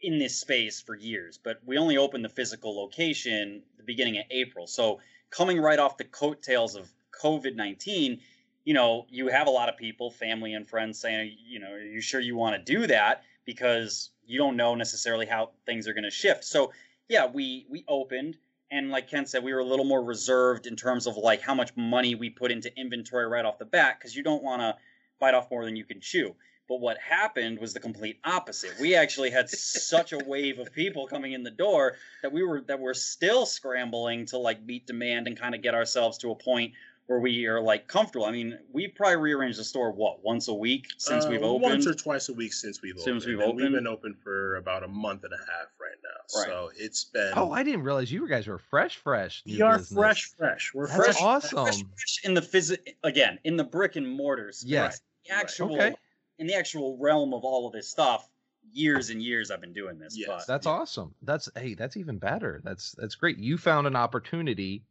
[0.00, 4.24] in this space for years, but we only opened the physical location the beginning of
[4.30, 4.66] April.
[4.66, 6.90] So coming right off the coattails of
[7.22, 8.20] COVID nineteen,
[8.64, 11.80] you know, you have a lot of people, family and friends saying, you know, are
[11.80, 13.24] you sure you want to do that?
[13.44, 16.44] Because you don't know necessarily how things are going to shift.
[16.44, 16.72] So
[17.08, 18.38] yeah, we we opened
[18.70, 21.54] and like Ken said, we were a little more reserved in terms of like how
[21.54, 24.76] much money we put into inventory right off the bat because you don't want to
[25.20, 26.34] bite off more than you can chew.
[26.68, 28.72] But what happened was the complete opposite.
[28.80, 32.60] We actually had such a wave of people coming in the door that we were
[32.62, 36.34] that we're still scrambling to like meet demand and kind of get ourselves to a
[36.34, 36.72] point
[37.06, 38.26] where we are like comfortable.
[38.26, 41.62] I mean, we probably rearranged the store what once a week since Uh, we've opened.
[41.62, 43.38] once or twice a week since we've Since opened.
[43.38, 46.40] we've and We've been open for about a month and a half right now.
[46.40, 46.46] Right.
[46.48, 49.42] So it's been Oh, I didn't realize you guys were fresh, fresh.
[49.46, 49.96] We are business.
[49.96, 50.72] fresh, fresh.
[50.74, 51.22] We're That's fresh.
[51.22, 51.64] awesome.
[51.66, 54.68] fresh, fresh in the phys- again in the brick and mortar space.
[54.68, 54.90] Yeah.
[55.26, 55.94] The actual Okay.
[56.38, 58.28] in the actual realm of all of this stuff.
[58.72, 60.18] Years and years I've been doing this.
[60.18, 60.26] Yes.
[60.28, 61.14] but That's awesome.
[61.22, 62.60] That's hey, that's even better.
[62.64, 63.38] That's that's great.
[63.38, 64.82] You found an opportunity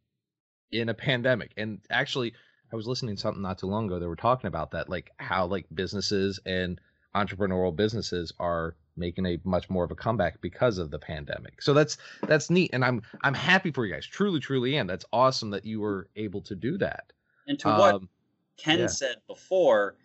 [0.72, 1.52] in a pandemic.
[1.56, 2.34] And actually,
[2.72, 3.98] I was listening to something not too long ago.
[3.98, 6.80] They were talking about that, like how like businesses and
[7.14, 11.62] entrepreneurial businesses are making a much more of a comeback because of the pandemic.
[11.62, 14.06] So that's that's neat, and I'm I'm happy for you guys.
[14.06, 17.12] Truly, truly, and that's awesome that you were able to do that.
[17.46, 18.08] and to what Um,
[18.56, 18.86] Ken yeah.
[18.86, 19.96] said before,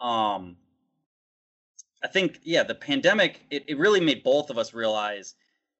[0.00, 0.56] um,
[2.02, 5.34] I think yeah, the pandemic it, it really made both of us realize,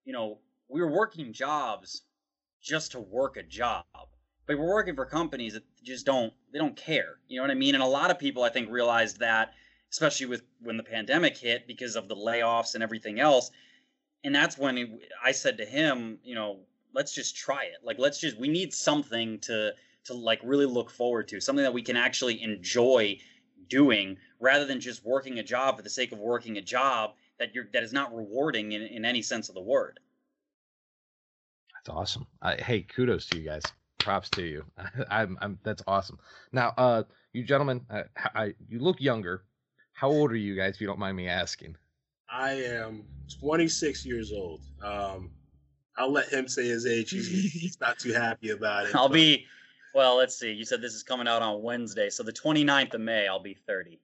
[0.05, 0.38] you know,
[0.69, 2.03] we were working jobs
[2.61, 3.85] just to work a job,
[4.49, 7.19] but we're working for companies that just don't they don't care.
[7.29, 7.75] You know what I mean?
[7.75, 9.53] And a lot of people I think realized that,
[9.93, 13.51] especially with when the pandemic hit because of the layoffs and everything else.
[14.25, 16.61] And that's when I said to him, you know,
[16.95, 17.77] let's just try it.
[17.85, 19.73] Like let's just we need something to
[20.05, 23.19] to like really look forward to, something that we can actually enjoy
[23.69, 27.55] doing rather than just working a job for the sake of working a job that
[27.55, 30.01] you're that is not rewarding in, in any sense of the word.
[31.75, 32.27] That's awesome.
[32.41, 33.63] Uh, hey, kudos to you guys.
[33.99, 34.65] Props to you.
[35.11, 36.19] I'm, I'm that's awesome.
[36.53, 39.45] Now, uh, you gentlemen, uh, I, you look younger.
[39.93, 41.77] How old are you guys, if you don't mind me asking?
[42.31, 43.05] I am
[43.41, 44.61] 26 years old.
[44.83, 45.31] Um,
[45.97, 47.11] I'll let him say his age.
[47.11, 48.95] He's, he's not too happy about it.
[48.95, 49.15] I'll but...
[49.15, 49.47] be,
[49.95, 50.53] well, let's see.
[50.53, 52.11] You said this is coming out on Wednesday.
[52.11, 53.99] So the 29th of May, I'll be 30.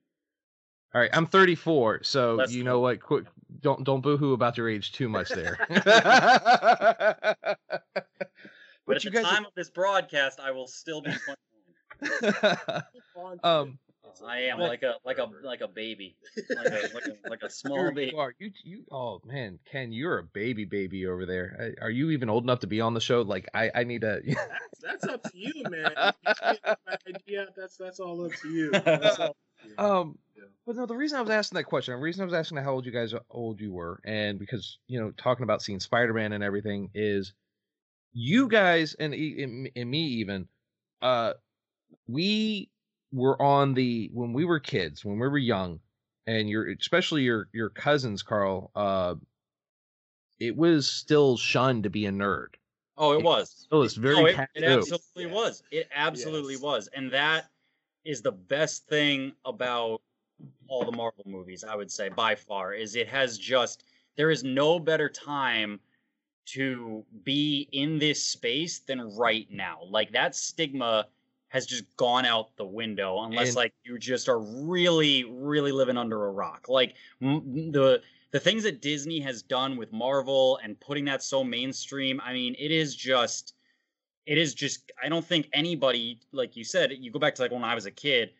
[0.93, 3.01] All right, I'm 34, so Let's you know what?
[3.01, 3.25] Quick,
[3.59, 5.57] don't don't boohoo about your age too much there.
[8.85, 9.47] but, but at the time are...
[9.47, 11.11] of this broadcast, I will still be
[12.01, 13.39] 21.
[13.43, 13.79] um,
[14.23, 16.15] I am like a like a like a baby,
[16.49, 18.11] like a like a, like a small baby.
[18.13, 18.83] You are you you?
[18.91, 21.75] Oh man, Ken, you're a baby baby over there.
[21.81, 23.21] Are you even old enough to be on the show?
[23.21, 24.21] Like I I need to.
[24.25, 25.91] that's, that's up to you, man.
[27.25, 28.71] yeah, That's that's all up to you.
[29.77, 30.43] All um, yeah.
[30.65, 32.73] but no, the reason I was asking that question, the reason I was asking how
[32.73, 36.33] old you guys old you were, and because you know talking about seeing Spider Man
[36.33, 37.33] and everything is,
[38.15, 40.47] you guys and, and, and me even,
[41.01, 41.33] uh,
[42.07, 42.69] we
[43.11, 45.79] were on the when we were kids, when we were young,
[46.25, 48.71] and your especially your your cousins, Carl.
[48.73, 49.15] Uh,
[50.39, 52.55] it was still shunned to be a nerd.
[52.97, 53.67] Oh, it, it was.
[53.71, 54.15] It was very.
[54.15, 55.63] Oh, it, it absolutely was.
[55.71, 56.61] It absolutely yes.
[56.61, 57.49] was, and that
[58.05, 60.01] is the best thing about
[60.67, 63.83] all the Marvel movies, I would say by far, is it has just
[64.15, 65.79] there is no better time
[66.45, 69.79] to be in this space than right now.
[69.89, 71.07] Like that stigma
[71.49, 75.97] has just gone out the window unless and, like you just are really really living
[75.97, 76.67] under a rock.
[76.67, 81.43] Like m- the the things that Disney has done with Marvel and putting that so
[81.43, 83.53] mainstream, I mean, it is just
[84.25, 87.51] it is just I don't think anybody like you said you go back to like
[87.51, 88.31] when I was a kid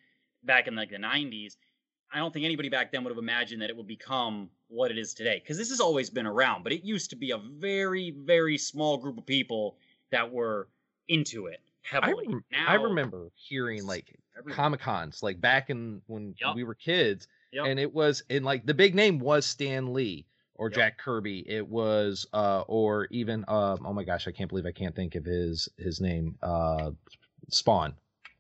[0.44, 1.58] back in like the 90s
[2.16, 4.98] I don't think anybody back then would have imagined that it would become what it
[4.98, 8.12] is today because this has always been around but it used to be a very
[8.12, 9.76] very small group of people
[10.12, 10.70] that were
[11.10, 12.26] into it heavily.
[12.28, 14.18] I, rem- now, I remember hearing like
[14.50, 16.56] Comic Cons like back in when yep.
[16.56, 17.66] we were kids yep.
[17.66, 20.26] and it was and like the big name was Stan Lee
[20.56, 20.76] or yep.
[20.76, 21.44] Jack Kirby.
[21.48, 25.16] It was uh or even uh oh my gosh, I can't believe I can't think
[25.16, 26.38] of his his name.
[26.42, 26.92] Uh
[27.50, 27.94] Spawn.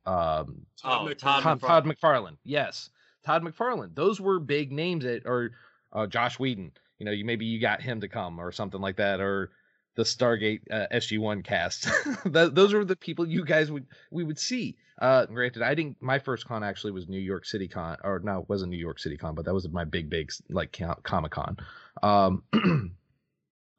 [0.06, 2.38] Um oh, Todd, Todd, Todd McFarlane.
[2.44, 2.90] Yes.
[3.26, 3.96] Todd McFarlane.
[3.96, 5.52] Those were big names that or
[5.92, 6.72] uh Joss Whedon.
[7.00, 9.52] You know, you maybe you got him to come or something like that or
[9.96, 11.88] the Stargate uh, SG1 cast.
[12.26, 14.76] those are the people you guys would we would see.
[15.00, 16.02] Uh, granted, I didn't.
[16.02, 19.00] My first con actually was New York City Con, or no, it wasn't New York
[19.00, 21.58] City Con, but that was my big, big like Comic Con.
[22.02, 22.44] Um,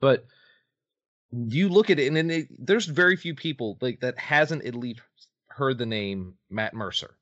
[0.00, 0.26] but
[1.32, 4.74] you look at it, and then it, there's very few people like that hasn't at
[4.74, 5.00] least
[5.48, 7.16] heard the name Matt Mercer.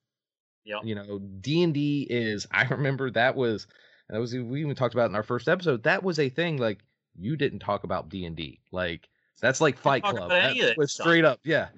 [0.65, 2.47] Yeah, you know, D and D is.
[2.53, 3.67] I remember that was
[4.09, 5.83] that was we even talked about in our first episode.
[5.85, 6.81] That was a thing like
[7.19, 9.09] you didn't talk about D and D like.
[9.41, 10.31] That's like Fight Club.
[10.31, 11.69] That was straight up, yeah.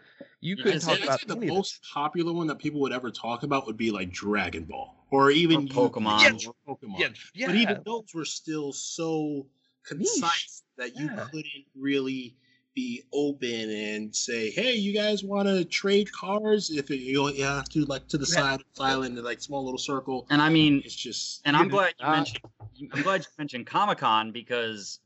[0.40, 3.79] You couldn't talk about the most popular one that people would ever talk about would
[3.79, 6.20] be like Dragon Ball or even or Pokemon.
[6.20, 6.99] Yeah, or Pokemon.
[6.99, 7.46] Yeah, yeah.
[7.46, 9.46] But even those were still so
[9.85, 11.27] concise that you yeah.
[11.31, 12.37] couldn't really
[12.76, 17.44] be open and say, "Hey, you guys want to trade cars?" If it, you, you
[17.44, 20.26] have to like to the side of the island, like small little circle.
[20.30, 21.42] And I mean, it's just.
[21.44, 22.12] And I'm glad you ah.
[22.12, 22.40] mentioned.
[22.92, 25.00] I'm glad you mentioned Comic Con because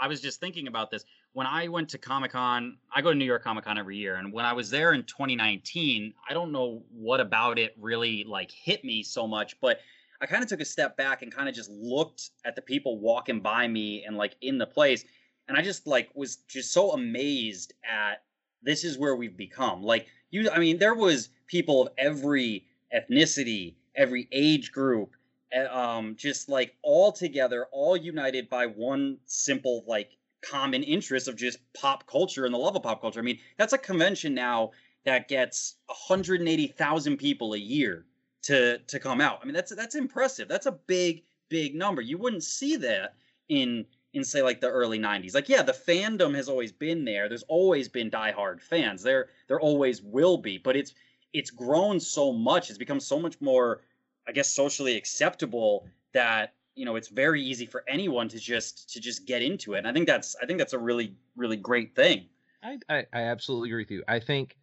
[0.00, 1.04] I was just thinking about this
[1.36, 4.14] when I went to Comic Con, I go to New York Comic Con every year,
[4.14, 8.50] and when I was there in 2019, I don't know what about it really like
[8.50, 9.80] hit me so much, but
[10.22, 12.98] I kind of took a step back and kind of just looked at the people
[12.98, 15.04] walking by me and like in the place,
[15.48, 18.22] and I just like was just so amazed at
[18.62, 19.82] this is where we've become.
[19.82, 25.14] Like you, I mean, there was people of every ethnicity, every age group,
[25.52, 30.10] eh, um, just like all together, all united by one simple like
[30.42, 33.20] common interest of just pop culture and the love of pop culture.
[33.20, 34.72] I mean, that's a convention now
[35.04, 38.04] that gets 180,000 people a year
[38.42, 39.40] to to come out.
[39.42, 40.48] I mean, that's that's impressive.
[40.48, 42.02] That's a big big number.
[42.02, 43.14] You wouldn't see that
[43.48, 43.86] in
[44.16, 45.34] in say like the early 90s.
[45.34, 47.28] Like yeah, the fandom has always been there.
[47.28, 49.02] There's always been diehard fans.
[49.02, 50.94] There there always will be, but it's
[51.32, 52.70] it's grown so much.
[52.70, 53.82] It's become so much more
[54.26, 59.00] I guess socially acceptable that you know it's very easy for anyone to just to
[59.00, 61.96] just get into it and i think that's i think that's a really really great
[61.96, 62.26] thing
[62.62, 64.56] I, I, I absolutely agree with you i think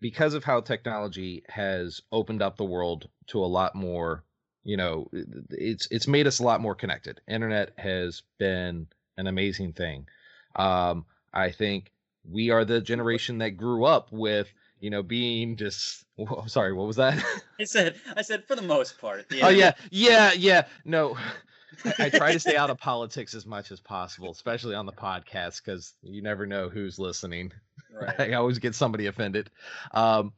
[0.00, 4.24] because of how technology has opened up the world to a lot more
[4.64, 5.08] you know,
[5.50, 7.20] it's it's made us a lot more connected.
[7.28, 8.86] Internet has been
[9.16, 10.06] an amazing thing.
[10.56, 11.90] Um, I think
[12.28, 16.86] we are the generation that grew up with you know being just oh, sorry what
[16.86, 17.22] was that
[17.60, 21.16] i said i said for the most part oh yeah yeah yeah no
[21.84, 24.92] I, I, try to stay out of politics as much as possible especially on the
[24.92, 27.52] podcast because you never know who's listening
[27.92, 28.20] right.
[28.32, 29.50] i always get somebody offended
[29.92, 30.32] um,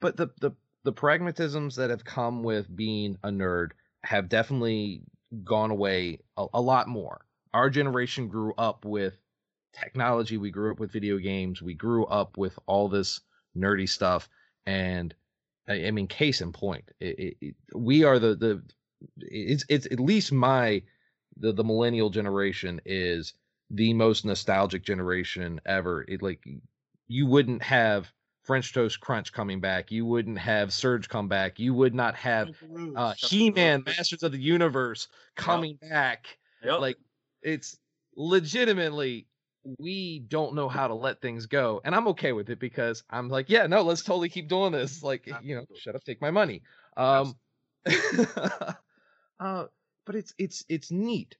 [0.00, 0.52] but the, the
[0.84, 3.70] the pragmatisms that have come with being a nerd
[4.04, 5.02] have definitely
[5.42, 7.24] gone away a, a lot more
[7.54, 9.16] our generation grew up with
[9.72, 10.36] technology.
[10.36, 11.62] We grew up with video games.
[11.62, 13.20] We grew up with all this
[13.56, 14.28] nerdy stuff.
[14.66, 15.14] And
[15.68, 18.62] I, I mean, case in point, it, it, we are the the
[19.18, 20.82] it's it's at least my
[21.36, 23.34] the the millennial generation is
[23.70, 26.04] the most nostalgic generation ever.
[26.08, 26.44] It like
[27.06, 28.12] you wouldn't have
[28.44, 29.90] French Toast Crunch coming back.
[29.90, 31.58] You wouldn't have Surge come back.
[31.58, 32.50] You would not have
[32.94, 35.90] uh, He Man, Masters of the Universe coming yep.
[35.90, 36.38] back.
[36.62, 36.80] Yep.
[36.80, 36.96] Like
[37.42, 37.76] it's
[38.16, 39.26] legitimately
[39.78, 43.30] we don't know how to let things go and i'm okay with it because i'm
[43.30, 46.30] like yeah no let's totally keep doing this like you know shut up take my
[46.30, 46.62] money
[46.98, 47.34] um
[49.40, 49.64] uh
[50.04, 51.36] but it's it's it's neat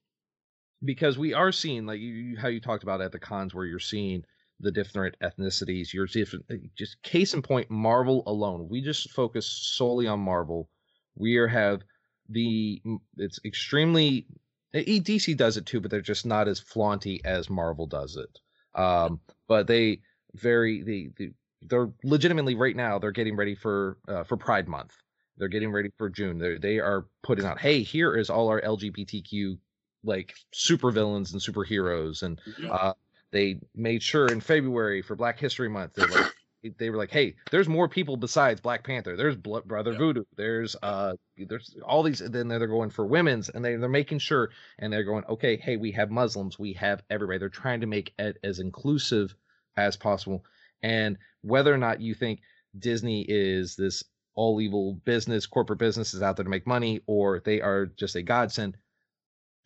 [0.83, 3.79] because we are seeing like you, how you talked about at the cons where you're
[3.79, 4.25] seeing
[4.61, 9.47] the different ethnicities you're different uh, just case in point marvel alone we just focus
[9.47, 10.69] solely on marvel
[11.17, 11.83] we are have
[12.29, 12.81] the
[13.17, 14.27] it's extremely
[14.75, 18.41] DC does it too, but they're just not as flaunty as Marvel does it.
[18.79, 20.01] Um, but they
[20.35, 21.33] very they, they
[21.63, 24.95] they're legitimately right now they're getting ready for uh, for Pride Month.
[25.37, 26.39] They're getting ready for June.
[26.39, 29.59] They they are putting out, hey, here is all our LGBTQ
[30.03, 32.95] like supervillains and superheroes, and uh,
[33.35, 36.33] they made sure in February for Black History Month they're like
[36.79, 39.17] they were like, "Hey, there's more people besides Black Panther.
[39.17, 39.93] There's Brother.
[39.93, 40.25] Voodoo.
[40.37, 44.51] There's uh, there's all these." Then they're going for women's, and they they're making sure,
[44.79, 48.15] and they're going, "Okay, hey, we have Muslims, we have everybody." They're trying to make
[48.19, 49.35] it as inclusive
[49.77, 50.45] as possible.
[50.83, 52.41] And whether or not you think
[52.79, 54.05] Disney is this
[54.35, 58.17] all evil business, corporate business is out there to make money, or they are just
[58.17, 58.77] a godsend,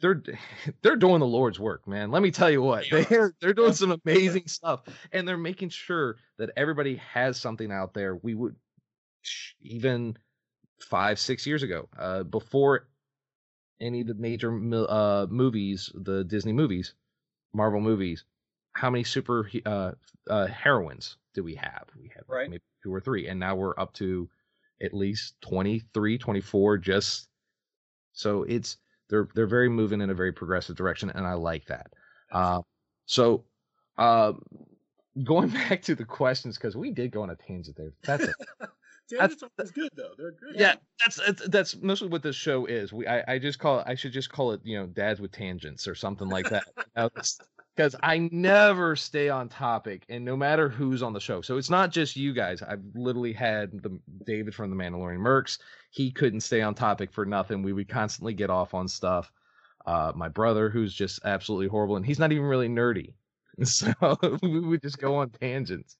[0.00, 0.22] they're
[0.82, 2.10] they're doing the Lord's work, man.
[2.10, 2.84] Let me tell you what.
[2.90, 4.82] They're they're doing some amazing stuff
[5.12, 8.16] and they're making sure that everybody has something out there.
[8.16, 8.56] We would
[9.60, 10.16] even
[10.80, 12.88] 5 6 years ago, uh before
[13.80, 14.52] any of the major
[14.88, 16.94] uh movies, the Disney movies,
[17.52, 18.24] Marvel movies,
[18.72, 19.92] how many super uh,
[20.30, 21.86] uh heroines do we have?
[22.00, 22.48] We have right.
[22.48, 24.28] maybe two or three and now we're up to
[24.80, 27.28] at least 23, 24 just
[28.12, 28.78] so it's
[29.08, 31.88] they're they're very moving in a very progressive direction, and I like that.
[32.32, 32.62] Uh,
[33.06, 33.44] so,
[33.96, 34.32] uh,
[35.24, 37.92] going back to the questions because we did go on a tangent there.
[38.04, 38.34] That's it.
[39.10, 40.10] Tangents that's, good though.
[40.18, 40.56] They're great.
[40.56, 42.92] Yeah, that's, that's that's mostly what this show is.
[42.92, 43.84] We I, I just call it.
[43.86, 46.64] I should just call it you know dads with tangents or something like that.
[47.78, 51.42] because I never stay on topic, and no matter who's on the show.
[51.42, 52.60] So it's not just you guys.
[52.60, 55.58] I've literally had the David from the Mandalorian Mercs.
[55.92, 57.62] He couldn't stay on topic for nothing.
[57.62, 59.30] We would constantly get off on stuff.
[59.86, 63.12] Uh, my brother, who's just absolutely horrible, and he's not even really nerdy,
[63.62, 63.92] so
[64.42, 65.96] we would just go on tangents.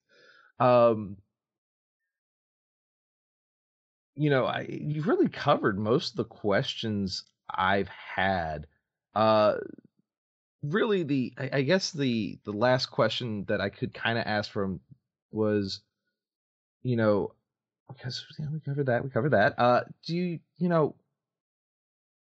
[0.59, 1.15] Um,
[4.15, 8.67] you know, I you've really covered most of the questions I've had.
[9.15, 9.55] Uh,
[10.63, 14.51] really the I, I guess the the last question that I could kind of ask
[14.51, 14.79] from
[15.31, 15.81] was,
[16.83, 17.33] you know,
[17.87, 19.55] because we covered that, we covered that.
[19.57, 20.95] Uh, do you you know?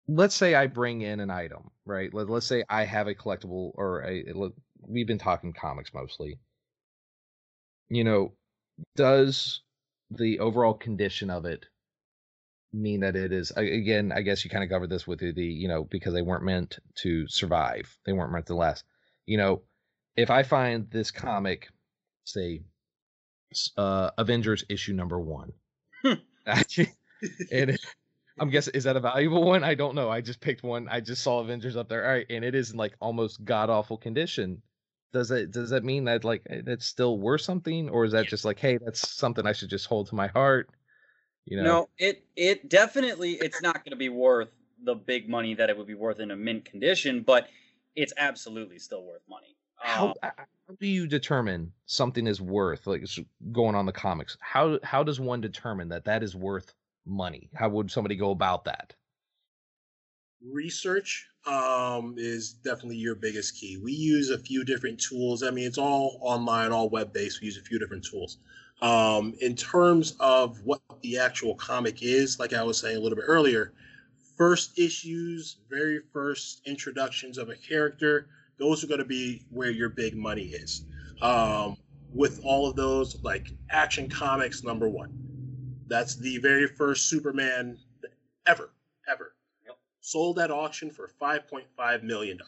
[0.08, 2.12] Let's say I bring in an item, right?
[2.12, 4.24] Let, let's say I have a collectible or a.
[4.80, 6.40] We've been talking comics mostly.
[7.88, 8.32] You know,
[8.96, 9.60] does
[10.10, 11.66] the overall condition of it
[12.72, 15.66] mean that it is again i guess you kind of covered this with the you
[15.66, 17.96] know because they weren't meant to survive.
[18.06, 18.84] They weren't meant to last.
[19.26, 19.62] You know
[20.16, 21.68] if i find this comic
[22.24, 22.62] say
[23.76, 25.52] uh avengers issue number one
[26.04, 26.14] hmm.
[27.52, 27.78] and
[28.38, 29.64] i'm guessing is that a valuable one?
[29.64, 30.08] I don't know.
[30.08, 30.88] I just picked one.
[30.88, 32.04] I just saw avengers up there.
[32.06, 32.26] All right.
[32.30, 34.62] And it is in like almost god awful condition.
[35.12, 37.88] Does it does that mean that like it's still worth something?
[37.88, 40.70] Or is that just like hey that's something i should just hold to my heart
[41.46, 41.62] you know?
[41.62, 44.50] No, it it definitely it's not going to be worth
[44.82, 47.48] the big money that it would be worth in a mint condition, but
[47.96, 49.56] it's absolutely still worth money.
[49.76, 53.04] How, um, how do you determine something is worth like
[53.52, 54.36] going on the comics?
[54.40, 56.74] How how does one determine that that is worth
[57.06, 57.50] money?
[57.54, 58.94] How would somebody go about that?
[60.42, 63.78] Research um, is definitely your biggest key.
[63.82, 65.42] We use a few different tools.
[65.42, 67.40] I mean, it's all online, all web based.
[67.40, 68.38] We use a few different tools.
[68.82, 73.16] Um, in terms of what the actual comic is, like I was saying a little
[73.16, 73.72] bit earlier,
[74.36, 78.28] first issues, very first introductions of a character,
[78.58, 80.84] those are going to be where your big money is.
[81.20, 81.76] Um,
[82.14, 85.12] with all of those, like Action Comics number one,
[85.86, 87.78] that's the very first Superman
[88.46, 88.70] ever,
[89.08, 89.34] ever.
[89.66, 89.76] Yep.
[90.00, 92.38] Sold at auction for $5.5 million.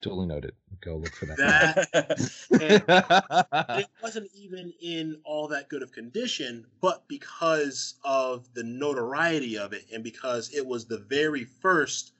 [0.00, 0.52] Totally noted.
[0.80, 1.88] Go look for that.
[1.92, 2.36] that
[3.80, 9.72] it wasn't even in all that good of condition, but because of the notoriety of
[9.72, 12.12] it and because it was the very first,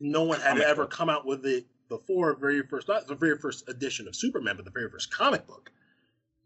[0.00, 3.68] no one had ever come out with it before, very first, not the very first
[3.68, 5.70] edition of Superman, but the very first comic book.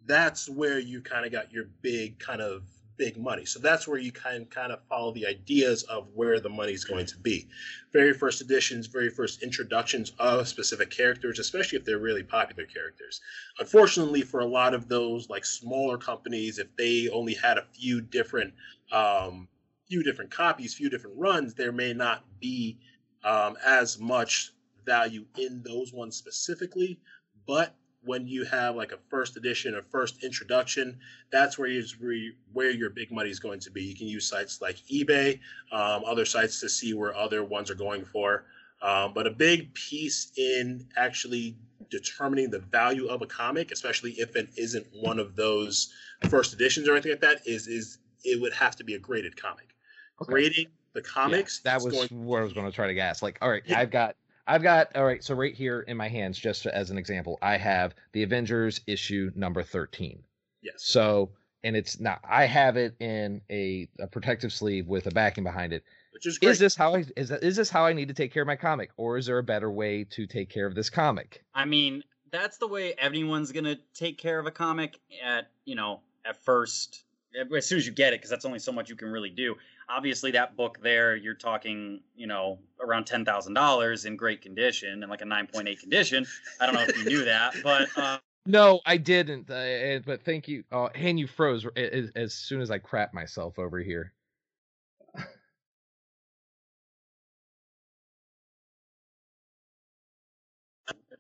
[0.07, 2.63] That's where you kind of got your big kind of
[2.97, 3.45] big money.
[3.45, 6.85] So that's where you can kind of follow the ideas of where the money is
[6.85, 7.49] going to be.
[7.93, 13.21] Very first editions, very first introductions of specific characters, especially if they're really popular characters.
[13.59, 18.01] Unfortunately, for a lot of those like smaller companies, if they only had a few
[18.01, 18.53] different
[18.93, 19.49] um,
[19.89, 22.79] few different copies, few different runs, there may not be
[23.25, 24.53] um, as much
[24.85, 26.99] value in those ones specifically.
[27.47, 27.75] But
[28.05, 30.99] when you have like a first edition or first introduction,
[31.31, 31.85] that's where you
[32.53, 33.83] where your big money is going to be.
[33.83, 35.39] You can use sites like eBay,
[35.71, 38.45] um, other sites to see where other ones are going for.
[38.83, 41.57] Um, but a big piece in actually
[41.89, 45.93] determining the value of a comic, especially if it isn't one of those
[46.29, 49.41] first editions or anything like that, is is it would have to be a graded
[49.41, 49.75] comic.
[50.21, 50.33] Okay.
[50.33, 51.61] Grading the comics.
[51.65, 52.25] Yeah, that was going...
[52.25, 53.23] what I was going to try to guess.
[53.23, 53.79] Like, all right, yeah.
[53.79, 54.17] I've got
[54.47, 55.23] I've got all right.
[55.23, 59.31] So right here in my hands, just as an example, I have the Avengers issue
[59.35, 60.23] number thirteen.
[60.63, 60.75] Yes.
[60.79, 61.31] So
[61.65, 62.21] and it's not.
[62.29, 65.85] I have it in a, a protective sleeve with a backing behind it.
[66.13, 66.51] Which is great.
[66.51, 68.47] Is this how I is that, is this how I need to take care of
[68.47, 71.45] my comic, or is there a better way to take care of this comic?
[71.55, 76.01] I mean, that's the way everyone's gonna take care of a comic at you know
[76.25, 77.05] at first
[77.57, 79.57] as soon as you get it because that's only so much you can really do.
[79.89, 85.23] Obviously that book there you're talking you know around $10000 in great condition and like
[85.23, 86.27] a 9.8 condition.
[86.61, 90.49] I don't know if you knew that but uh, no i didn't uh, but thank
[90.49, 94.13] you uh, and you froze as, as soon as i crap myself over here.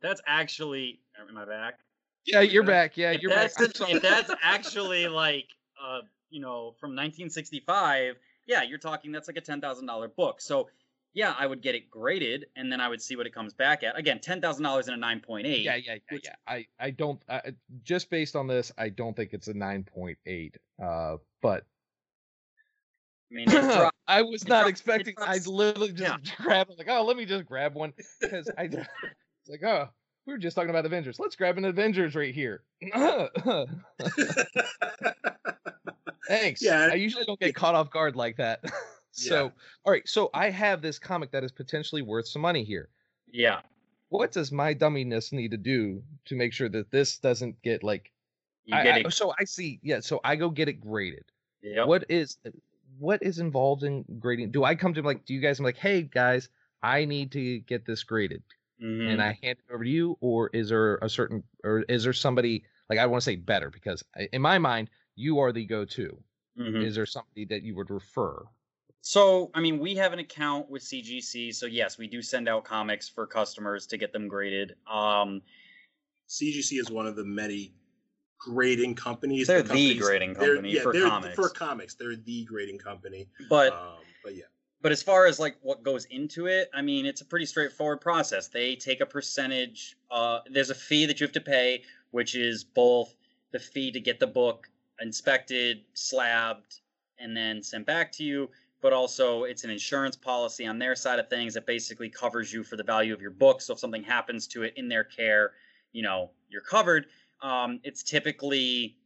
[0.00, 1.78] That's actually am i back?
[2.26, 2.96] Yeah you're back?
[2.96, 3.52] yeah you're back.
[3.58, 5.46] if that's actually like
[5.84, 8.16] uh you know from 1965
[8.46, 10.40] yeah, you're talking that's like a ten thousand dollar book.
[10.40, 10.68] So
[11.14, 13.82] yeah, I would get it graded, and then I would see what it comes back
[13.82, 13.98] at.
[13.98, 15.62] Again, ten thousand dollars in a nine point eight.
[15.62, 16.24] Yeah, yeah, yeah, which...
[16.24, 16.34] yeah.
[16.46, 17.20] I, I don't
[17.82, 20.56] just based on this, I don't think it's a nine point eight.
[20.82, 21.64] Uh, but
[23.30, 25.14] I mean, dropped, I was not dropped, expecting.
[25.18, 26.16] I literally just yeah.
[26.44, 29.88] grabbed like, oh, let me just grab one because I it's like, oh,
[30.26, 31.18] we were just talking about Avengers.
[31.18, 32.62] Let's grab an Avengers right here.
[36.28, 36.62] Thanks.
[36.62, 36.88] Yeah.
[36.90, 38.64] I usually don't get caught off guard like that.
[39.10, 39.50] so, yeah.
[39.84, 40.06] all right.
[40.08, 42.88] So I have this comic that is potentially worth some money here.
[43.30, 43.60] Yeah.
[44.10, 48.12] What does my dumminess need to do to make sure that this doesn't get like?
[48.72, 49.80] I, I, so I see.
[49.82, 50.00] Yeah.
[50.00, 51.24] So I go get it graded.
[51.62, 51.84] Yeah.
[51.84, 52.38] What is
[52.98, 54.50] what is involved in grading?
[54.50, 55.24] Do I come to like?
[55.24, 55.58] Do you guys?
[55.58, 56.48] I'm like, hey guys,
[56.82, 58.42] I need to get this graded,
[58.82, 59.08] mm-hmm.
[59.08, 62.12] and I hand it over to you, or is there a certain, or is there
[62.12, 66.18] somebody like I want to say better because in my mind you are the go-to.
[66.58, 66.82] Mm-hmm.
[66.82, 68.44] Is there somebody that you would refer?
[69.00, 72.64] So, I mean, we have an account with CGC, so yes, we do send out
[72.64, 74.76] comics for customers to get them graded.
[74.90, 75.42] Um,
[76.28, 77.72] CGC is one of the many
[78.38, 79.48] grading companies.
[79.48, 81.34] They're the, companies, the grading company yeah, for comics.
[81.34, 83.28] For comics, they're the grading company.
[83.48, 84.44] But, um, but yeah.
[84.82, 88.00] But as far as like what goes into it, I mean, it's a pretty straightforward
[88.00, 88.48] process.
[88.48, 89.96] They take a percentage.
[90.10, 93.14] Uh, there's a fee that you have to pay, which is both
[93.52, 94.68] the fee to get the book
[95.00, 96.80] inspected, slabbed,
[97.18, 98.50] and then sent back to you.
[98.80, 102.64] But also, it's an insurance policy on their side of things that basically covers you
[102.64, 103.60] for the value of your book.
[103.60, 105.52] So if something happens to it in their care,
[105.92, 107.06] you know, you're covered.
[107.40, 108.96] Um, it's typically,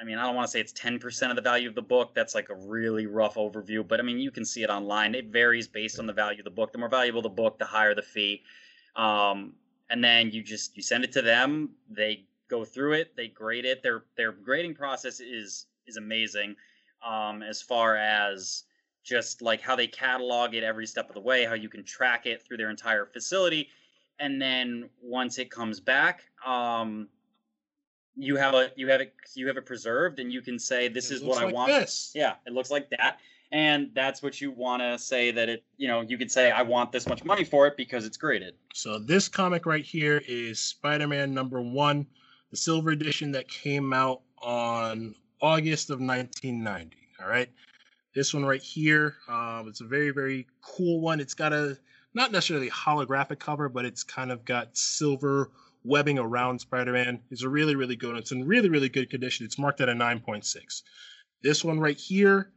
[0.00, 2.14] I mean, I don't want to say it's 10% of the value of the book.
[2.14, 3.86] That's like a really rough overview.
[3.86, 5.14] But I mean, you can see it online.
[5.14, 6.72] It varies based on the value of the book.
[6.72, 8.42] The more valuable the book, the higher the fee.
[8.94, 9.54] Um,
[9.90, 11.70] and then you just you send it to them.
[11.90, 13.16] They go through it.
[13.16, 13.82] They grade it.
[13.82, 16.54] Their their grading process is is amazing.
[17.06, 18.64] Um, as far as
[19.04, 22.26] just like how they catalog it every step of the way, how you can track
[22.26, 23.68] it through their entire facility,
[24.18, 27.08] and then once it comes back, um,
[28.18, 31.10] you have a you have it you have it preserved, and you can say this
[31.10, 31.72] it is what I want.
[31.72, 32.12] This.
[32.14, 33.18] Yeah, it looks like that,
[33.52, 35.64] and that's what you want to say that it.
[35.76, 38.54] You know, you could say I want this much money for it because it's graded.
[38.74, 42.06] So this comic right here is Spider-Man number one
[42.50, 46.96] the silver edition that came out on August of 1990.
[47.20, 47.48] All right.
[48.14, 51.20] This one right here, um, it's a very, very cool one.
[51.20, 51.78] It's got a
[52.14, 55.50] not necessarily holographic cover, but it's kind of got silver
[55.84, 57.20] webbing around Spider-Man.
[57.30, 58.18] is a really, really good one.
[58.18, 59.46] It's in really, really good condition.
[59.46, 60.82] It's marked at a 9.6.
[61.42, 62.52] This one right here,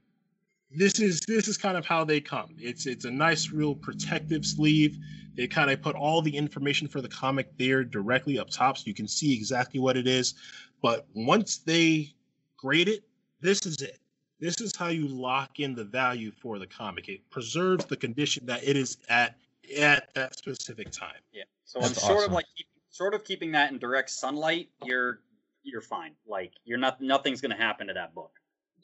[0.74, 2.56] this is this is kind of how they come.
[2.58, 4.98] It's it's a nice, real protective sleeve.
[5.36, 8.84] They kind of put all the information for the comic there directly up top, so
[8.86, 10.34] you can see exactly what it is.
[10.82, 12.14] But once they
[12.58, 13.04] grade it,
[13.42, 14.00] this is it.
[14.40, 17.10] This is how you lock in the value for the comic.
[17.10, 19.36] It preserves the condition that it is at
[19.78, 21.22] at that specific time.
[21.32, 21.44] Yeah.
[21.66, 22.32] So That's I'm sort awesome.
[22.32, 24.70] of like keep, sort of keeping that in direct sunlight.
[24.84, 25.20] You're
[25.64, 26.14] you're fine.
[26.28, 28.32] Like you're not nothing's going to happen to that book.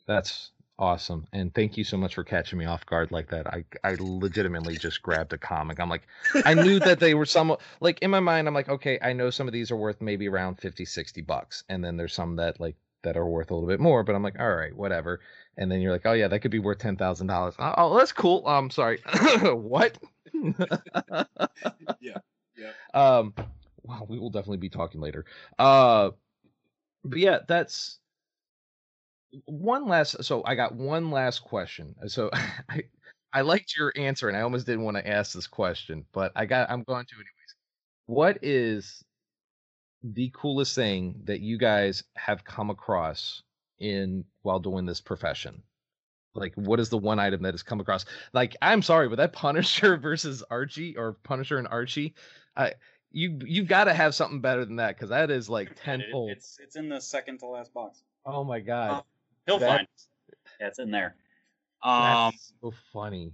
[0.07, 1.27] That's awesome.
[1.33, 3.47] And thank you so much for catching me off guard like that.
[3.47, 5.79] I i legitimately just grabbed a comic.
[5.79, 6.07] I'm like
[6.45, 9.29] i knew that they were some like in my mind i'm like okay i know
[9.29, 11.63] some of these are worth maybe around 50 60 bucks.
[11.69, 14.23] And then there's some that like that are worth a little bit more but i'm
[14.23, 15.19] like all right whatever.
[15.57, 18.43] And then you're like oh yeah that could be worth $10000 oh, oh that's cool.
[18.47, 18.99] I'm um, sorry.
[19.43, 19.97] What?
[21.99, 22.17] Yeah
[22.57, 22.71] yeah.
[22.93, 23.33] Um
[23.87, 25.25] wow we will definitely be talking later.
[25.57, 26.11] Uh
[27.03, 27.99] but yeah that's
[29.45, 31.95] one last so i got one last question.
[32.07, 32.29] So
[32.69, 32.83] i
[33.33, 36.45] i liked your answer and i almost didn't want to ask this question but i
[36.45, 37.55] got i'm going to anyways.
[38.05, 39.03] What is
[40.03, 43.43] the coolest thing that you guys have come across
[43.79, 45.61] in while doing this profession?
[46.33, 48.05] Like what is the one item that has come across?
[48.33, 52.15] Like i'm sorry but that punisher versus archie or punisher and archie
[52.55, 52.73] i
[53.11, 56.29] you you've got to have something better than that because that is like tenfold.
[56.29, 58.03] It, it's it's in the second to last box.
[58.25, 59.03] Oh my god!
[59.45, 59.87] He'll That's, find.
[60.59, 61.15] Yeah, it's in there.
[61.83, 63.33] Um, so funny.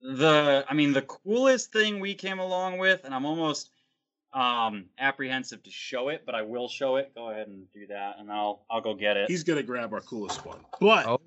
[0.00, 3.70] The, I mean, the coolest thing we came along with, and I'm almost
[4.32, 7.14] um apprehensive to show it, but I will show it.
[7.14, 9.30] Go ahead and do that, and I'll I'll go get it.
[9.30, 11.20] He's gonna grab our coolest one, but oh.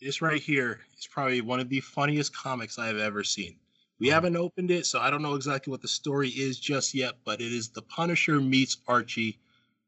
[0.00, 3.56] this right here is probably one of the funniest comics I have ever seen.
[4.02, 7.14] We haven't opened it, so I don't know exactly what the story is just yet,
[7.24, 9.38] but it is the Punisher meets Archie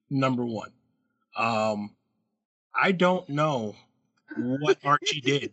[0.09, 0.71] number one.
[1.37, 1.91] Um,
[2.73, 3.75] I don't know
[4.37, 5.53] what Archie did.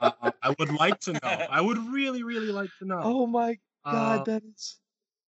[0.00, 1.18] Uh, I would like to know.
[1.24, 3.00] I would really, really like to know.
[3.02, 4.76] Oh my god, uh, that is.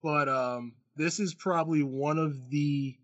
[0.02, 2.94] But um, this is probably one of the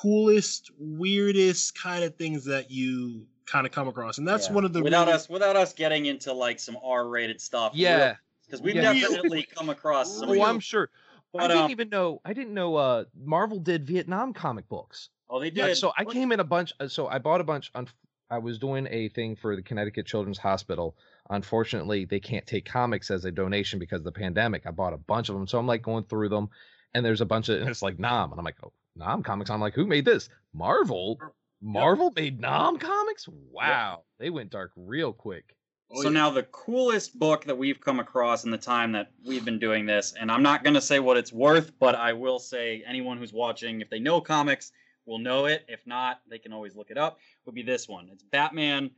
[0.00, 4.54] coolest, weirdest kind of things that you kind of come across, and that's yeah.
[4.54, 5.14] one of the without really...
[5.14, 7.72] us without us getting into like some R-rated stuff.
[7.74, 8.14] Yeah,
[8.50, 8.92] because we've yeah.
[8.92, 10.30] definitely come across some.
[10.30, 10.90] Oh, I'm sure.
[11.32, 12.20] But, I didn't um, even know.
[12.24, 12.76] I didn't know.
[12.76, 15.10] Uh, Marvel did Vietnam comic books.
[15.28, 15.76] Oh, they did.
[15.76, 16.72] so I came in a bunch.
[16.80, 17.70] Uh, so I bought a bunch.
[17.74, 17.86] On,
[18.30, 20.96] I was doing a thing for the Connecticut Children's Hospital.
[21.28, 24.66] Unfortunately, they can't take comics as a donation because of the pandemic.
[24.66, 26.48] I bought a bunch of them, so I'm like going through them,
[26.94, 27.60] and there's a bunch of.
[27.60, 29.50] And it's like Nam, and I'm like, oh, Nam comics.
[29.50, 30.28] I'm like, who made this?
[30.52, 31.18] Marvel.
[31.62, 32.16] Marvel yep.
[32.16, 33.28] made Nam comics.
[33.28, 34.04] Wow, yep.
[34.18, 35.54] they went dark real quick.
[35.92, 36.14] Oh, so yeah.
[36.14, 39.86] now the coolest book that we've come across in the time that we've been doing
[39.86, 43.18] this, and I'm not going to say what it's worth, but I will say anyone
[43.18, 44.70] who's watching, if they know comics,
[45.04, 45.64] will know it.
[45.68, 47.18] If not, they can always look it up.
[47.44, 48.08] Would be this one.
[48.12, 48.90] It's Batman.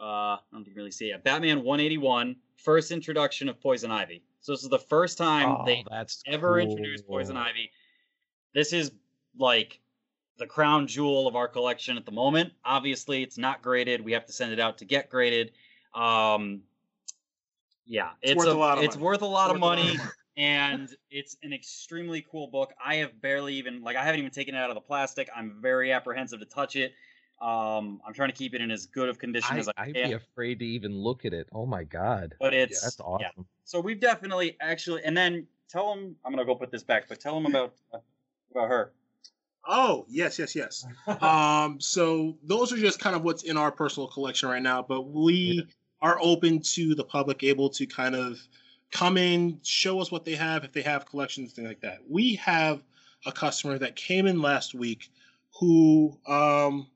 [0.00, 1.22] Uh, I don't think really see it.
[1.22, 4.24] Batman 181, first introduction of Poison Ivy.
[4.40, 5.84] So this is the first time oh, they
[6.26, 6.70] ever cool.
[6.70, 7.70] introduced Poison Ivy.
[8.52, 8.90] This is
[9.38, 9.78] like
[10.38, 12.52] the crown jewel of our collection at the moment.
[12.64, 14.04] Obviously, it's not graded.
[14.04, 15.52] We have to send it out to get graded.
[15.94, 16.62] Um,
[17.86, 19.04] yeah, it's, it's worth a, a, lot of it's money.
[19.04, 19.98] worth a lot, of, money
[20.36, 22.72] and it's an extremely cool book.
[22.84, 25.28] I have barely even like I haven't even taken it out of the plastic.
[25.34, 26.94] I'm very apprehensive to touch it.
[27.40, 29.94] Um, I'm trying to keep it in as good of condition I, as I I'd
[29.94, 30.08] can.
[30.08, 31.48] be afraid to even look at it.
[31.52, 32.34] Oh my god!
[32.40, 33.26] But it's yeah, that's awesome.
[33.36, 33.44] Yeah.
[33.64, 37.20] So we've definitely actually, and then tell them I'm gonna go put this back, but
[37.20, 37.98] tell them about uh,
[38.52, 38.92] about her.
[39.66, 40.86] Oh yes, yes, yes.
[41.20, 45.02] um, so those are just kind of what's in our personal collection right now, but
[45.02, 45.74] we yeah.
[46.02, 48.38] Are open to the public, able to kind of
[48.90, 52.00] come in, show us what they have, if they have collections, things like that.
[52.08, 52.82] We have
[53.24, 55.10] a customer that came in last week
[55.58, 56.88] who um,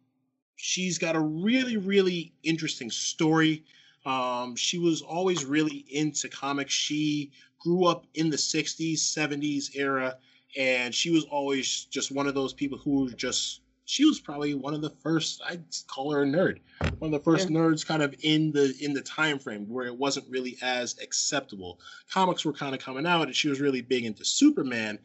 [0.56, 3.64] she's got a really, really interesting story.
[4.04, 6.72] Um, she was always really into comics.
[6.72, 7.30] She
[7.60, 10.16] grew up in the 60s, 70s era,
[10.58, 14.74] and she was always just one of those people who just she was probably one
[14.74, 16.58] of the first i'd call her a nerd
[16.98, 17.56] one of the first yeah.
[17.56, 21.80] nerds kind of in the in the time frame where it wasn't really as acceptable
[22.12, 24.98] comics were kind of coming out and she was really big into superman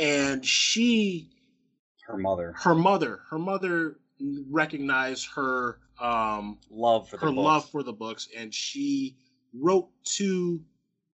[0.00, 1.30] and she
[2.06, 3.98] her mother her mother her mother
[4.50, 7.36] recognized her um love for her books.
[7.36, 9.16] love for the books and she
[9.54, 10.60] wrote to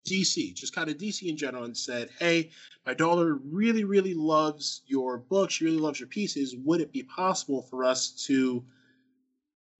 [0.06, 2.50] DC, just kind of DC in general, and said, "Hey,
[2.86, 5.50] my daughter really, really loves your book.
[5.50, 6.56] She really loves your pieces.
[6.64, 8.64] Would it be possible for us to?"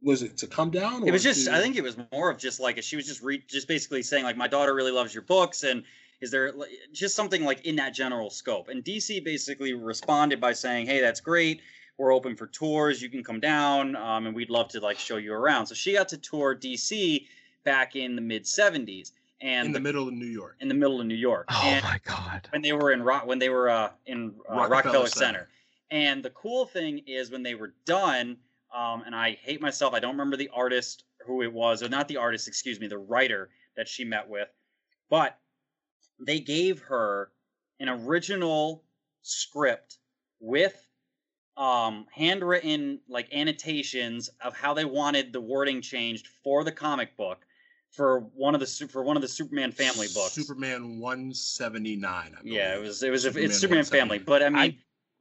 [0.02, 1.08] Was it to come down?
[1.08, 1.46] It was just.
[1.46, 1.54] to...
[1.54, 4.24] I think it was more of just like she was just re- just basically saying
[4.24, 5.84] like my daughter really loves your books and
[6.20, 6.52] is there
[6.92, 8.68] just something like in that general scope?
[8.68, 11.60] And DC basically responded by saying, "Hey, that's great.
[11.98, 13.02] We're open for tours.
[13.02, 15.92] You can come down, um, and we'd love to like show you around." So she
[15.92, 17.26] got to tour DC
[17.64, 20.56] back in the mid '70s, and in the, the, middle of New York.
[20.60, 21.46] In the middle of New York.
[21.50, 22.48] Oh and my God!
[22.50, 25.38] When they were in Rock, when they were uh, in uh, Rockefeller, Rockefeller Center.
[25.38, 25.48] Center.
[25.90, 28.38] And the cool thing is when they were done,
[28.74, 32.08] um, and I hate myself, I don't remember the artist who it was, or not
[32.08, 34.48] the artist, excuse me, the writer that she met with,
[35.10, 35.38] but
[36.18, 37.30] they gave her
[37.78, 38.84] an original
[39.22, 39.98] script
[40.40, 40.86] with
[41.56, 47.45] um, handwritten like annotations of how they wanted the wording changed for the comic book
[47.96, 50.32] for one of the for one of the Superman family books.
[50.32, 52.36] Superman 179.
[52.44, 54.76] yeah, it was it was a, it's Superman family, but I mean, I,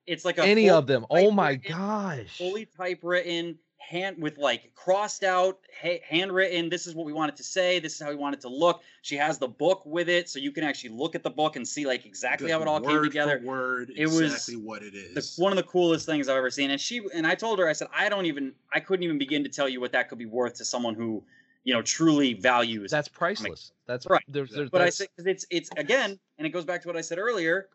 [0.06, 1.06] it's like any of them.
[1.10, 2.38] Oh my gosh!
[2.38, 7.44] Fully typewritten hand with like crossed out ha- handwritten this is what we wanted to
[7.44, 10.40] say this is how we wanted to look she has the book with it so
[10.40, 13.04] you can actually look at the book and see like exactly how it all came
[13.04, 16.38] together word it exactly was what it is the, one of the coolest things i've
[16.38, 19.04] ever seen and she and i told her i said i don't even i couldn't
[19.04, 21.24] even begin to tell you what that could be worth to someone who
[21.66, 25.70] you know truly values that's priceless that's right there's, there's, but i said it's it's
[25.76, 27.68] again and it goes back to what i said earlier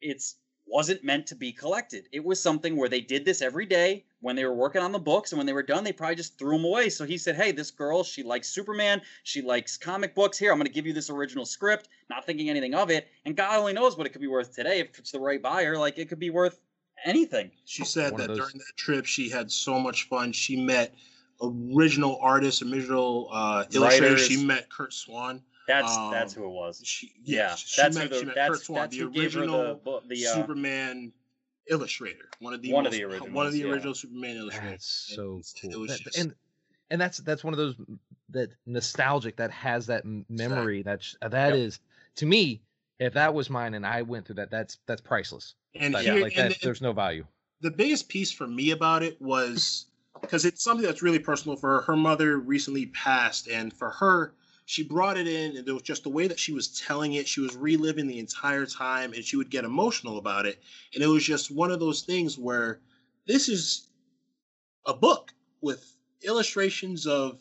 [0.00, 2.08] it's wasn't meant to be collected.
[2.12, 4.98] It was something where they did this every day when they were working on the
[4.98, 6.88] books, and when they were done, they probably just threw them away.
[6.88, 10.36] So he said, "Hey, this girl, she likes Superman, she likes comic books.
[10.36, 13.36] Here, I'm going to give you this original script." Not thinking anything of it, and
[13.36, 15.78] God only knows what it could be worth today if it's the right buyer.
[15.78, 16.60] Like it could be worth
[17.04, 17.50] anything.
[17.64, 20.32] She said that during that trip, she had so much fun.
[20.32, 20.94] She met
[21.42, 24.26] original artist, original uh, illustrators.
[24.26, 25.42] She met Curt Swan.
[25.68, 26.80] That's um, that's who it was.
[26.84, 30.26] She, yeah, yeah she that's met, who the, that's, Swan, that's the original the, the
[30.26, 31.12] uh, Superman
[31.68, 34.00] illustrator, one of the one most, of the original one of the original yeah.
[34.00, 34.70] Superman illustrators.
[34.70, 35.86] That's so and cool.
[35.86, 36.34] That, just, and
[36.90, 37.74] and that's that's one of those
[38.30, 40.80] that nostalgic that has that memory.
[40.80, 41.18] Exactly.
[41.22, 41.58] That that yep.
[41.58, 41.80] is
[42.16, 42.62] to me.
[42.98, 45.52] If that was mine and I went through that, that's that's priceless.
[45.74, 47.26] And that, here, like and that, the, there's no value.
[47.60, 49.84] The biggest piece for me about it was
[50.26, 51.80] because it's something that's really personal for her.
[51.82, 54.34] Her mother recently passed, and for her,
[54.66, 57.28] she brought it in and it was just the way that she was telling it.
[57.28, 60.60] She was reliving the entire time and she would get emotional about it.
[60.92, 62.80] And it was just one of those things where
[63.26, 63.86] this is
[64.84, 67.38] a book with illustrations of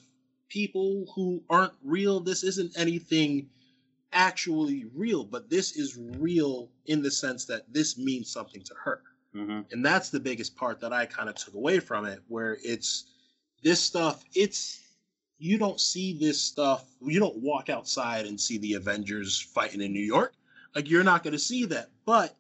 [0.50, 2.20] people who aren't real.
[2.20, 3.50] This isn't anything
[4.14, 9.02] actually real but this is real in the sense that this means something to her
[9.36, 9.62] mm-hmm.
[9.72, 13.06] and that's the biggest part that i kind of took away from it where it's
[13.64, 14.80] this stuff it's
[15.38, 16.86] you don't see this stuff.
[17.02, 20.34] You don't walk outside and see the Avengers fighting in New York.
[20.74, 22.36] Like you're not going to see that, but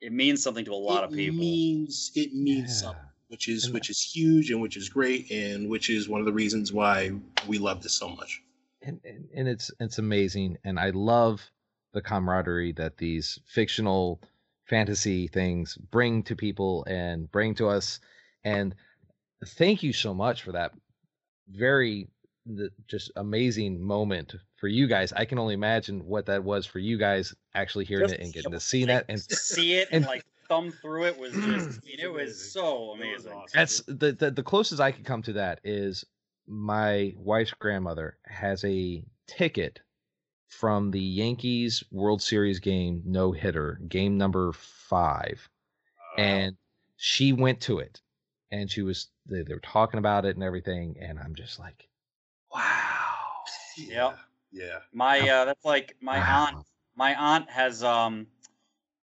[0.00, 1.38] it means something to a lot of people.
[1.38, 2.88] Means it means yeah.
[2.88, 6.20] something, which is and which is huge and which is great and which is one
[6.20, 7.12] of the reasons why
[7.46, 8.42] we love this so much.
[8.82, 11.50] And, and, and it's it's amazing, and I love
[11.92, 14.20] the camaraderie that these fictional
[14.68, 18.00] fantasy things bring to people and bring to us.
[18.44, 18.74] And
[19.44, 20.72] thank you so much for that
[21.50, 22.08] very
[22.46, 25.12] the just amazing moment for you guys.
[25.12, 28.32] I can only imagine what that was for you guys actually hearing just it and
[28.32, 31.80] getting to see that and see it and, and like thumb through it was just
[31.84, 33.42] I mean, it was so amazing.
[33.52, 36.04] That's the, the the closest I could come to that is
[36.46, 39.80] my wife's grandmother has a ticket
[40.48, 45.48] from the Yankees World Series game no hitter, game number five.
[46.16, 46.56] Uh, and
[46.96, 48.00] she went to it
[48.50, 51.88] and she was they, they were talking about it and everything and I'm just like
[52.52, 52.64] Wow.
[53.76, 54.14] Yeah.
[54.50, 54.78] Yeah.
[54.92, 56.46] My uh that's like my wow.
[56.46, 58.26] aunt my aunt has um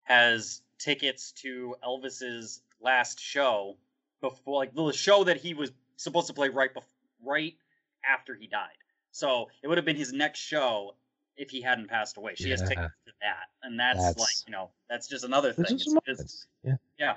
[0.03, 3.77] has tickets to Elvis's last show
[4.21, 6.89] before like the show that he was supposed to play right before
[7.25, 7.55] right
[8.09, 8.77] after he died.
[9.13, 10.95] So it would have been his next show
[11.39, 12.35] if he hadn't passed away.
[12.35, 12.51] She yeah.
[12.51, 13.47] has tickets to that.
[13.63, 15.67] And that's, that's, like, you know, that's just another thing.
[15.71, 16.77] It's, it's, yeah.
[16.99, 17.15] Yeah.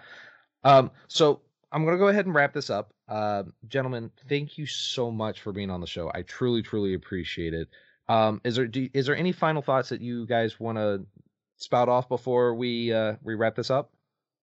[0.64, 1.42] Um so
[1.72, 2.94] I'm gonna go ahead and wrap this up.
[3.08, 6.12] Uh, gentlemen, thank you so much for being on the show.
[6.14, 7.68] I truly, truly appreciate it.
[8.08, 11.06] Um, is there do, is there any final thoughts that you guys want to
[11.58, 13.92] spout off before we uh, we wrap this up?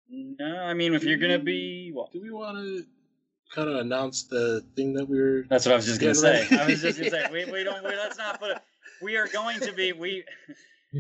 [0.10, 2.12] No, I mean if do you're gonna be, what?
[2.12, 2.86] do we want to
[3.54, 6.48] kind of announce the thing that we are That's what I was just gonna say.
[6.52, 8.58] I was just gonna say we we don't we, let's not put it.
[9.02, 10.24] We are going to be we.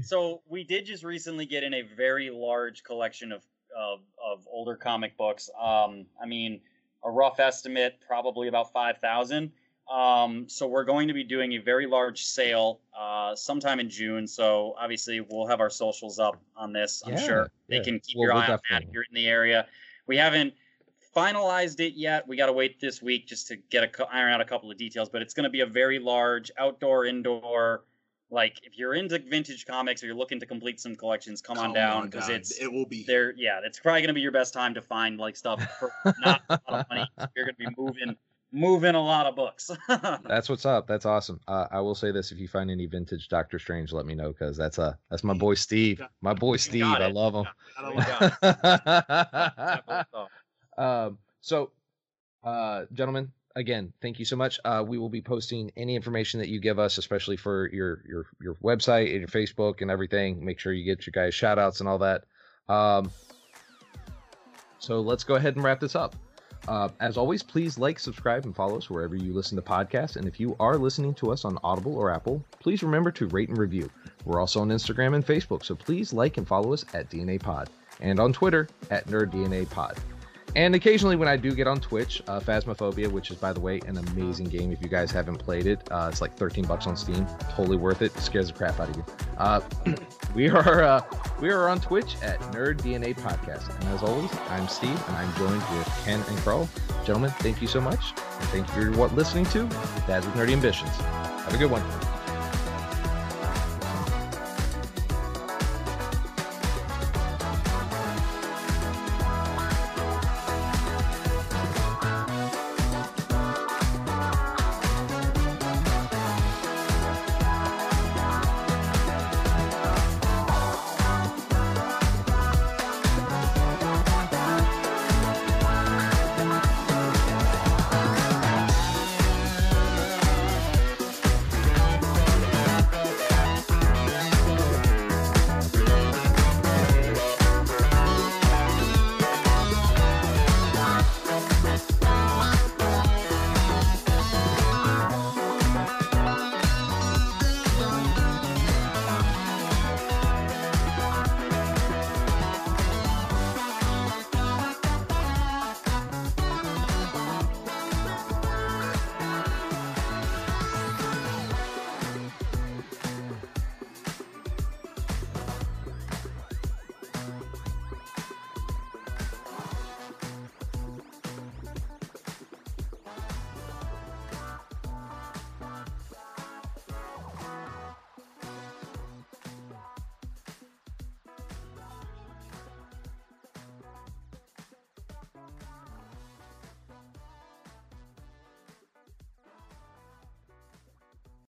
[0.03, 4.75] So we did just recently get in a very large collection of of, of older
[4.75, 5.49] comic books.
[5.57, 6.59] Um, I mean,
[7.03, 9.51] a rough estimate, probably about 5,000.
[9.89, 14.27] Um, so we're going to be doing a very large sale uh, sometime in June.
[14.27, 17.03] So obviously we'll have our socials up on this.
[17.05, 17.83] I'm Yeah, sure they yeah.
[17.83, 19.67] can keep Well, your eye on that if you're in the area.
[20.07, 20.53] We haven't
[21.15, 22.27] finalized it yet.
[22.27, 24.77] We got to wait this week just to get a iron out a couple of
[24.77, 25.09] details.
[25.09, 27.83] But it's going to be a very large outdoor, indoor.
[28.31, 31.73] Like if you're into vintage comics or you're looking to complete some collections, come, on
[31.73, 33.33] down because it's it will be there.
[33.37, 36.41] Yeah, it's probably going to be your best time to find like stuff for not
[36.49, 37.07] a lot of money.
[37.35, 38.15] You're going to be moving
[38.51, 39.69] moving a lot of books.
[39.87, 40.87] That's what's up.
[40.87, 41.39] That's awesome.
[41.47, 44.29] Uh, I will say this: if you find any vintage Doctor Strange, let me know
[44.29, 46.01] because that's uh that's my boy Steve.
[46.21, 46.85] My boy Steve.
[46.85, 47.45] I love him.
[50.77, 51.71] Um, so,
[52.43, 54.59] uh, gentlemen, again, thank you so much.
[54.65, 58.25] Uh, we will be posting any information that you give us, especially for your your
[58.41, 60.43] your website and your Facebook and everything.
[60.43, 62.23] Make sure you get your guys shout outs and all that.
[62.67, 63.11] Um,
[64.79, 66.15] so let's go ahead and wrap this up.
[66.67, 70.15] Uh, as always, please like, subscribe, and follow us wherever you listen to podcasts.
[70.15, 73.49] And if you are listening to us on Audible or Apple, please remember to rate
[73.49, 73.89] and review.
[74.25, 77.69] We're also on Instagram and Facebook, so please like and follow us at DNA Pod
[77.99, 79.95] and on Twitter at NerdDNA Pod.
[80.55, 83.81] And occasionally, when I do get on Twitch, uh, Phasmophobia, which is, by the way,
[83.87, 84.71] an amazing game.
[84.71, 87.27] If you guys haven't played it, uh, it's like 13 bucks on Steam.
[87.51, 88.13] Totally worth it.
[88.19, 89.05] Scares the crap out of you.
[89.37, 89.59] Uh,
[90.35, 91.01] we are uh,
[91.41, 93.73] we are on Twitch at Nerd DNA Podcast.
[93.75, 96.69] And as always, I'm Steve, and I'm joined with Ken and Carl.
[97.05, 99.65] Gentlemen, thank you so much, and thank you for what listening to
[100.07, 100.95] Dads with Nerdy Ambitions.
[100.95, 101.83] Have a good one.